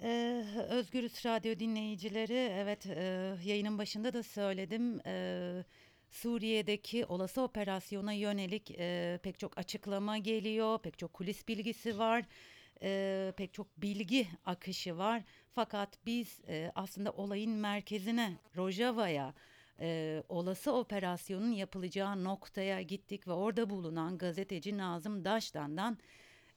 Ee, 0.03 0.45
Özgürüz 0.69 1.27
Radyo 1.27 1.59
dinleyicileri, 1.59 2.35
evet 2.35 2.87
e, 2.87 3.35
yayının 3.45 3.79
başında 3.79 4.13
da 4.13 4.23
söyledim. 4.23 5.01
Ee, 5.07 5.65
Suriye'deki 6.11 7.07
olası 7.07 7.43
operasyona 7.43 8.13
yönelik 8.13 8.71
e, 8.79 9.19
pek 9.23 9.39
çok 9.39 9.59
açıklama 9.59 10.19
geliyor, 10.19 10.79
pek 10.79 10.99
çok 10.99 11.13
kulis 11.13 11.49
bilgisi 11.49 11.99
var, 11.99 12.25
e, 12.83 13.33
pek 13.37 13.55
çok 13.55 13.83
bilgi 13.83 14.27
akışı 14.45 14.99
var. 14.99 15.23
Fakat 15.55 16.07
biz 16.07 16.41
e, 16.49 16.73
aslında 16.75 17.13
olayın 17.13 17.53
merkezine, 17.53 18.37
Rojava'ya, 18.57 19.35
e, 19.81 20.23
olası 20.29 20.73
operasyonun 20.73 21.53
yapılacağı 21.53 22.25
noktaya 22.25 22.83
gittik 22.83 23.29
ve 23.29 23.33
orada 23.33 23.71
bulunan 23.71 24.19
gazeteci 24.19 24.79
Nazım 24.79 25.25
Daştan'dan 25.25 25.99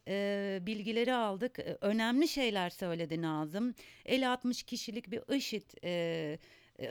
e, 0.07 0.59
bilgileri 0.61 1.13
aldık. 1.13 1.59
Önemli 1.81 2.27
şeyler 2.27 2.69
söyledi 2.69 3.21
Nazım. 3.21 3.73
50-60 4.05 4.65
kişilik 4.65 5.11
bir 5.11 5.35
IŞİD, 5.35 5.69
e, 5.83 6.39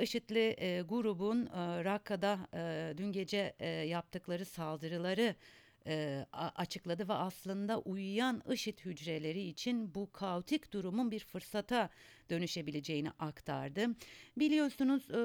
IŞİD'li 0.03 0.57
e, 0.59 0.83
grubun 0.83 1.47
e, 1.47 1.85
Rakka'da 1.85 2.39
e, 2.55 2.95
dün 2.97 3.13
gece 3.13 3.55
e, 3.59 3.69
yaptıkları 3.69 4.45
saldırıları 4.45 5.35
e, 5.87 6.27
açıkladı 6.33 7.09
ve 7.09 7.13
aslında 7.13 7.79
uyuyan 7.79 8.43
IŞİD 8.53 8.79
hücreleri 8.79 9.43
için 9.43 9.95
bu 9.95 10.13
kaotik 10.13 10.73
durumun 10.73 11.11
bir 11.11 11.21
fırsata 11.21 11.91
dönüşebileceğini 12.31 13.11
aktardı. 13.11 13.87
Biliyorsunuz 14.37 15.11
e, 15.11 15.21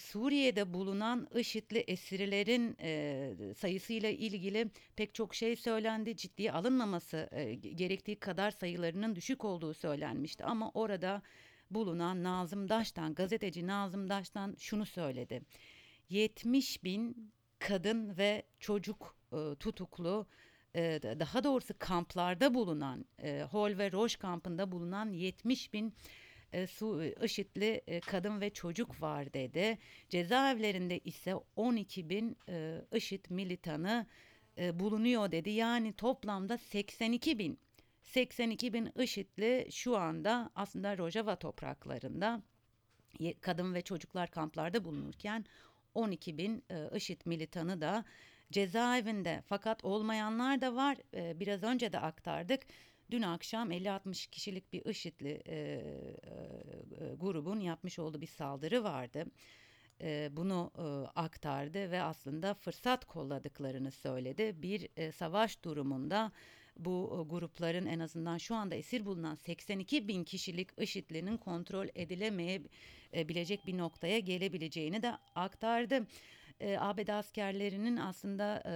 Suriye'de 0.00 0.74
bulunan 0.74 1.28
IŞİD'li 1.34 1.78
esirlerin 1.78 2.76
e, 2.80 3.54
sayısıyla 3.56 4.08
ilgili 4.08 4.70
pek 4.96 5.14
çok 5.14 5.34
şey 5.34 5.56
söylendi. 5.56 6.16
Ciddiye 6.16 6.52
alınmaması 6.52 7.28
e, 7.32 7.54
gerektiği 7.54 8.16
kadar 8.16 8.50
sayılarının 8.50 9.16
düşük 9.16 9.44
olduğu 9.44 9.74
söylenmişti. 9.74 10.44
Ama 10.44 10.70
orada 10.74 11.22
bulunan 11.70 12.24
Nazım 12.24 12.68
Daş'tan, 12.68 13.14
gazeteci 13.14 13.66
Nazım 13.66 14.08
Daş'tan 14.08 14.56
şunu 14.58 14.86
söyledi. 14.86 15.42
70 16.08 16.84
bin 16.84 17.32
kadın 17.58 18.16
ve 18.16 18.42
çocuk 18.58 19.16
e, 19.32 19.54
tutuklu, 19.60 20.26
e, 20.74 21.00
daha 21.02 21.44
doğrusu 21.44 21.74
kamplarda 21.78 22.54
bulunan, 22.54 23.04
e, 23.18 23.42
Hol 23.50 23.78
ve 23.78 23.92
Roş 23.92 24.16
kampında 24.16 24.72
bulunan 24.72 25.12
70 25.12 25.72
bin 25.72 25.94
e, 26.52 26.66
Su 26.66 27.04
IŞİD'li 27.04 27.82
e, 27.86 28.00
kadın 28.00 28.40
ve 28.40 28.50
çocuk 28.50 29.02
var 29.02 29.34
dedi. 29.34 29.78
Cezaevlerinde 30.08 30.98
ise 30.98 31.34
12 31.56 32.08
bin 32.08 32.36
e, 32.48 32.80
IŞİD 32.92 33.24
militanı 33.30 34.06
e, 34.58 34.80
bulunuyor 34.80 35.32
dedi. 35.32 35.50
Yani 35.50 35.92
toplamda 35.92 36.58
82 36.58 37.38
bin 37.38 37.58
82 38.02 38.72
bin 38.72 38.92
IŞİD'li 38.98 39.68
şu 39.70 39.96
anda 39.96 40.50
aslında 40.54 40.98
Rojava 40.98 41.36
topraklarında 41.36 42.42
kadın 43.40 43.74
ve 43.74 43.82
çocuklar 43.82 44.30
kamplarda 44.30 44.84
bulunurken 44.84 45.44
12 45.94 46.38
bin 46.38 46.64
e, 46.70 46.96
IŞİD 46.96 47.20
militanı 47.24 47.80
da 47.80 48.04
cezaevinde 48.52 49.42
fakat 49.46 49.84
olmayanlar 49.84 50.60
da 50.60 50.74
var 50.74 50.96
E, 51.14 51.40
biraz 51.40 51.62
önce 51.62 51.92
de 51.92 51.98
aktardık 51.98 52.62
dün 53.10 53.22
akşam 53.22 53.72
50-60 53.72 54.30
kişilik 54.30 54.72
bir 54.72 54.84
IŞİD'li 54.84 55.42
e, 55.46 55.56
e, 55.56 55.56
e, 55.56 57.14
grubun 57.14 57.60
yapmış 57.60 57.98
olduğu 57.98 58.20
bir 58.20 58.26
saldırı 58.26 58.84
vardı 58.84 59.26
e, 60.00 60.28
bunu 60.32 60.70
e, 60.78 60.82
aktardı 61.20 61.90
ve 61.90 62.02
aslında 62.02 62.54
fırsat 62.54 63.04
kolladıklarını 63.04 63.90
söyledi. 63.90 64.62
Bir 64.62 64.88
e, 64.96 65.12
savaş 65.12 65.64
durumunda 65.64 66.32
bu 66.78 67.18
e, 67.20 67.30
grupların 67.30 67.86
en 67.86 67.98
azından 67.98 68.38
şu 68.38 68.54
anda 68.54 68.74
esir 68.74 69.06
bulunan 69.06 69.34
82 69.34 70.08
bin 70.08 70.24
kişilik 70.24 70.68
IŞİD'linin 70.78 71.36
kontrol 71.36 71.86
edilemeyebilecek 71.94 73.66
bir 73.66 73.78
noktaya 73.78 74.18
gelebileceğini 74.18 75.02
de 75.02 75.12
aktardı. 75.34 76.06
E, 76.60 76.78
ABD 76.78 77.08
askerlerinin 77.08 77.96
aslında 77.96 78.62
e, 78.66 78.74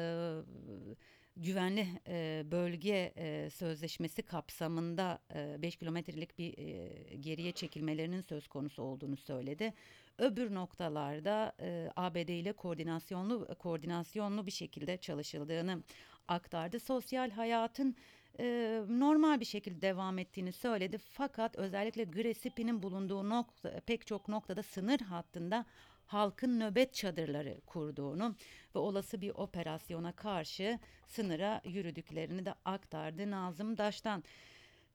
güvenli 1.42 1.87
e, 2.09 2.42
bölge 2.51 3.12
e, 3.16 3.51
sözleşmesi 3.51 4.22
kapsamında 4.22 5.18
e, 5.35 5.62
5 5.62 5.77
kilometrelik 5.77 6.38
bir 6.38 6.59
e, 6.59 7.16
geriye 7.16 7.53
çekilmelerinin 7.53 8.20
söz 8.20 8.48
konusu 8.48 8.83
olduğunu 8.83 9.16
söyledi. 9.16 9.74
Öbür 10.18 10.55
noktalarda 10.55 11.53
e, 11.61 11.90
ABD 11.96 12.29
ile 12.29 12.53
koordinasyonlu 12.53 13.48
koordinasyonlu 13.59 14.46
bir 14.46 14.51
şekilde 14.51 14.96
çalışıldığını 14.96 15.83
aktardı. 16.29 16.81
Sosyal 16.81 17.31
hayatın 17.31 17.96
e, 18.40 18.81
normal 18.88 19.40
bir 19.40 19.44
şekilde 19.44 19.81
devam 19.83 20.18
ettiğini 20.18 20.53
söyledi. 20.53 20.98
Fakat 20.98 21.57
özellikle 21.57 22.05
Gresipi'nin 22.05 22.83
bulunduğu 22.83 23.29
nokta, 23.29 23.81
pek 23.87 24.07
çok 24.07 24.29
noktada 24.29 24.62
sınır 24.62 25.01
hattında 25.01 25.64
halkın 26.09 26.61
nöbet 26.61 26.94
çadırları 26.94 27.61
kurduğunu 27.66 28.37
ve 28.75 28.79
olası 28.79 29.21
bir 29.21 29.31
operasyona 29.31 30.12
karşı 30.12 30.79
sınıra 31.07 31.61
yürüdüklerini 31.64 32.47
de 32.47 32.55
aktardı 32.64 33.31
Nazım 33.31 33.79
Daş'tan. 33.79 34.25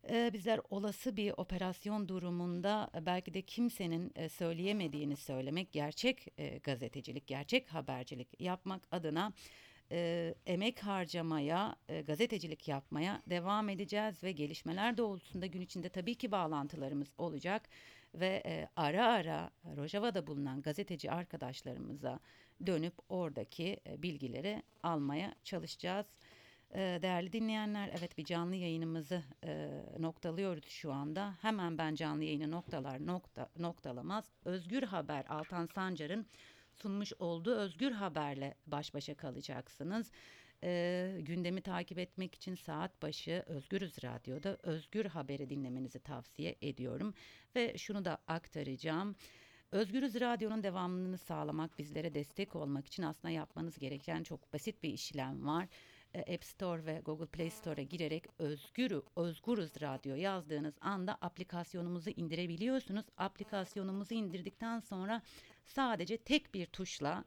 Ee, 0.09 0.29
bizler 0.33 0.59
olası 0.69 1.17
bir 1.17 1.33
operasyon 1.37 2.09
durumunda 2.09 2.89
belki 3.01 3.33
de 3.33 3.41
kimsenin 3.41 4.11
e, 4.15 4.29
söyleyemediğini 4.29 5.15
söylemek, 5.15 5.71
gerçek 5.71 6.27
e, 6.37 6.57
gazetecilik, 6.57 7.27
gerçek 7.27 7.73
habercilik 7.73 8.41
yapmak 8.41 8.87
adına 8.91 9.33
e, 9.91 10.33
emek 10.45 10.83
harcamaya, 10.83 11.75
gazetecilik 12.07 12.67
yapmaya 12.67 13.21
devam 13.29 13.69
edeceğiz 13.69 14.23
ve 14.23 14.31
gelişmeler 14.31 14.97
doğrultusunda 14.97 15.45
gün 15.45 15.61
içinde 15.61 15.89
tabii 15.89 16.15
ki 16.15 16.31
bağlantılarımız 16.31 17.07
olacak 17.17 17.69
ve 18.15 18.43
e, 18.45 18.67
ara 18.75 19.07
ara 19.07 19.51
Rojava'da 19.77 20.27
bulunan 20.27 20.61
gazeteci 20.61 21.11
arkadaşlarımıza 21.11 22.19
dönüp 22.65 22.93
oradaki 23.09 23.79
e, 23.87 24.03
bilgileri 24.03 24.63
almaya 24.83 25.35
çalışacağız. 25.43 26.05
E, 26.73 26.99
değerli 27.01 27.33
dinleyenler, 27.33 27.89
evet 27.99 28.17
bir 28.17 28.25
canlı 28.25 28.55
yayınımızı 28.55 29.23
e, 29.43 29.69
noktalıyoruz 29.99 30.65
şu 30.65 30.93
anda. 30.93 31.33
Hemen 31.41 31.77
ben 31.77 31.95
canlı 31.95 32.23
yayını 32.23 32.51
noktalar 32.51 33.07
nokta 33.07 33.49
noktalamaz. 33.59 34.25
Özgür 34.45 34.83
Haber 34.83 35.25
Altan 35.29 35.65
Sancar'ın 35.65 36.25
sunmuş 36.73 37.13
olduğu 37.19 37.55
Özgür 37.55 37.91
Haber'le 37.91 38.53
baş 38.67 38.93
başa 38.93 39.15
kalacaksınız. 39.15 40.11
E, 40.63 41.11
gündemi 41.19 41.61
takip 41.61 41.99
etmek 41.99 42.35
için 42.35 42.55
saat 42.55 43.01
başı 43.01 43.43
Özgürüz 43.47 44.03
Radyo'da 44.03 44.57
Özgür 44.63 45.05
Haber'i 45.05 45.49
dinlemenizi 45.49 45.99
tavsiye 45.99 46.55
ediyorum. 46.61 47.13
Ve 47.55 47.77
şunu 47.77 48.05
da 48.05 48.17
aktaracağım. 48.27 49.15
Özgürüz 49.71 50.21
Radyo'nun 50.21 50.63
devamlılığını 50.63 51.17
sağlamak, 51.17 51.79
bizlere 51.79 52.13
destek 52.13 52.55
olmak 52.55 52.87
için 52.87 53.03
aslında 53.03 53.31
yapmanız 53.31 53.79
gereken 53.79 54.23
çok 54.23 54.53
basit 54.53 54.83
bir 54.83 54.89
işlem 54.89 55.47
var. 55.47 55.67
App 56.15 56.43
Store 56.45 56.85
ve 56.85 57.01
Google 57.05 57.25
Play 57.25 57.49
Store'a 57.49 57.83
girerek 57.83 58.23
Özgürü, 58.39 59.01
Özgürüz 59.15 59.81
Radyo 59.81 60.15
yazdığınız 60.15 60.73
anda 60.81 61.15
aplikasyonumuzu 61.21 62.09
indirebiliyorsunuz. 62.09 63.05
Aplikasyonumuzu 63.17 64.13
indirdikten 64.13 64.79
sonra 64.79 65.21
sadece 65.65 66.17
tek 66.17 66.53
bir 66.53 66.65
tuşla 66.65 67.23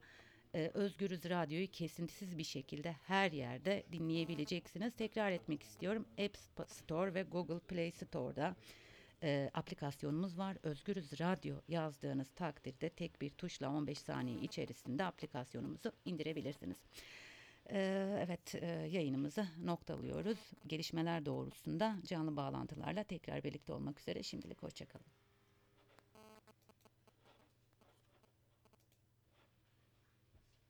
e, 0.56 0.70
Özgürüz 0.74 1.24
Radyo'yu 1.24 1.70
kesintisiz 1.70 2.38
bir 2.38 2.44
şekilde 2.44 2.92
her 2.92 3.32
yerde 3.32 3.84
dinleyebileceksiniz. 3.92 4.92
Tekrar 4.94 5.32
etmek 5.32 5.62
istiyorum. 5.62 6.06
App 6.18 6.36
Store 6.70 7.14
ve 7.14 7.22
Google 7.22 7.58
Play 7.58 7.90
Store'da 7.90 8.56
e, 9.22 9.50
aplikasyonumuz 9.54 10.38
var. 10.38 10.56
Özgürüz 10.62 11.20
Radyo 11.20 11.56
yazdığınız 11.68 12.30
takdirde 12.30 12.88
tek 12.88 13.20
bir 13.20 13.30
tuşla 13.30 13.70
15 13.70 13.98
saniye 13.98 14.40
içerisinde 14.40 15.04
aplikasyonumuzu 15.04 15.92
indirebilirsiniz. 16.04 16.78
E, 17.70 17.78
evet 18.26 18.54
e, 18.54 18.66
yayınımızı 18.66 19.46
noktalıyoruz. 19.64 20.38
Gelişmeler 20.66 21.26
doğrultusunda 21.26 21.96
canlı 22.04 22.36
bağlantılarla 22.36 23.04
tekrar 23.04 23.44
birlikte 23.44 23.72
olmak 23.72 24.00
üzere. 24.00 24.22
Şimdilik 24.22 24.62
hoşçakalın. 24.62 25.25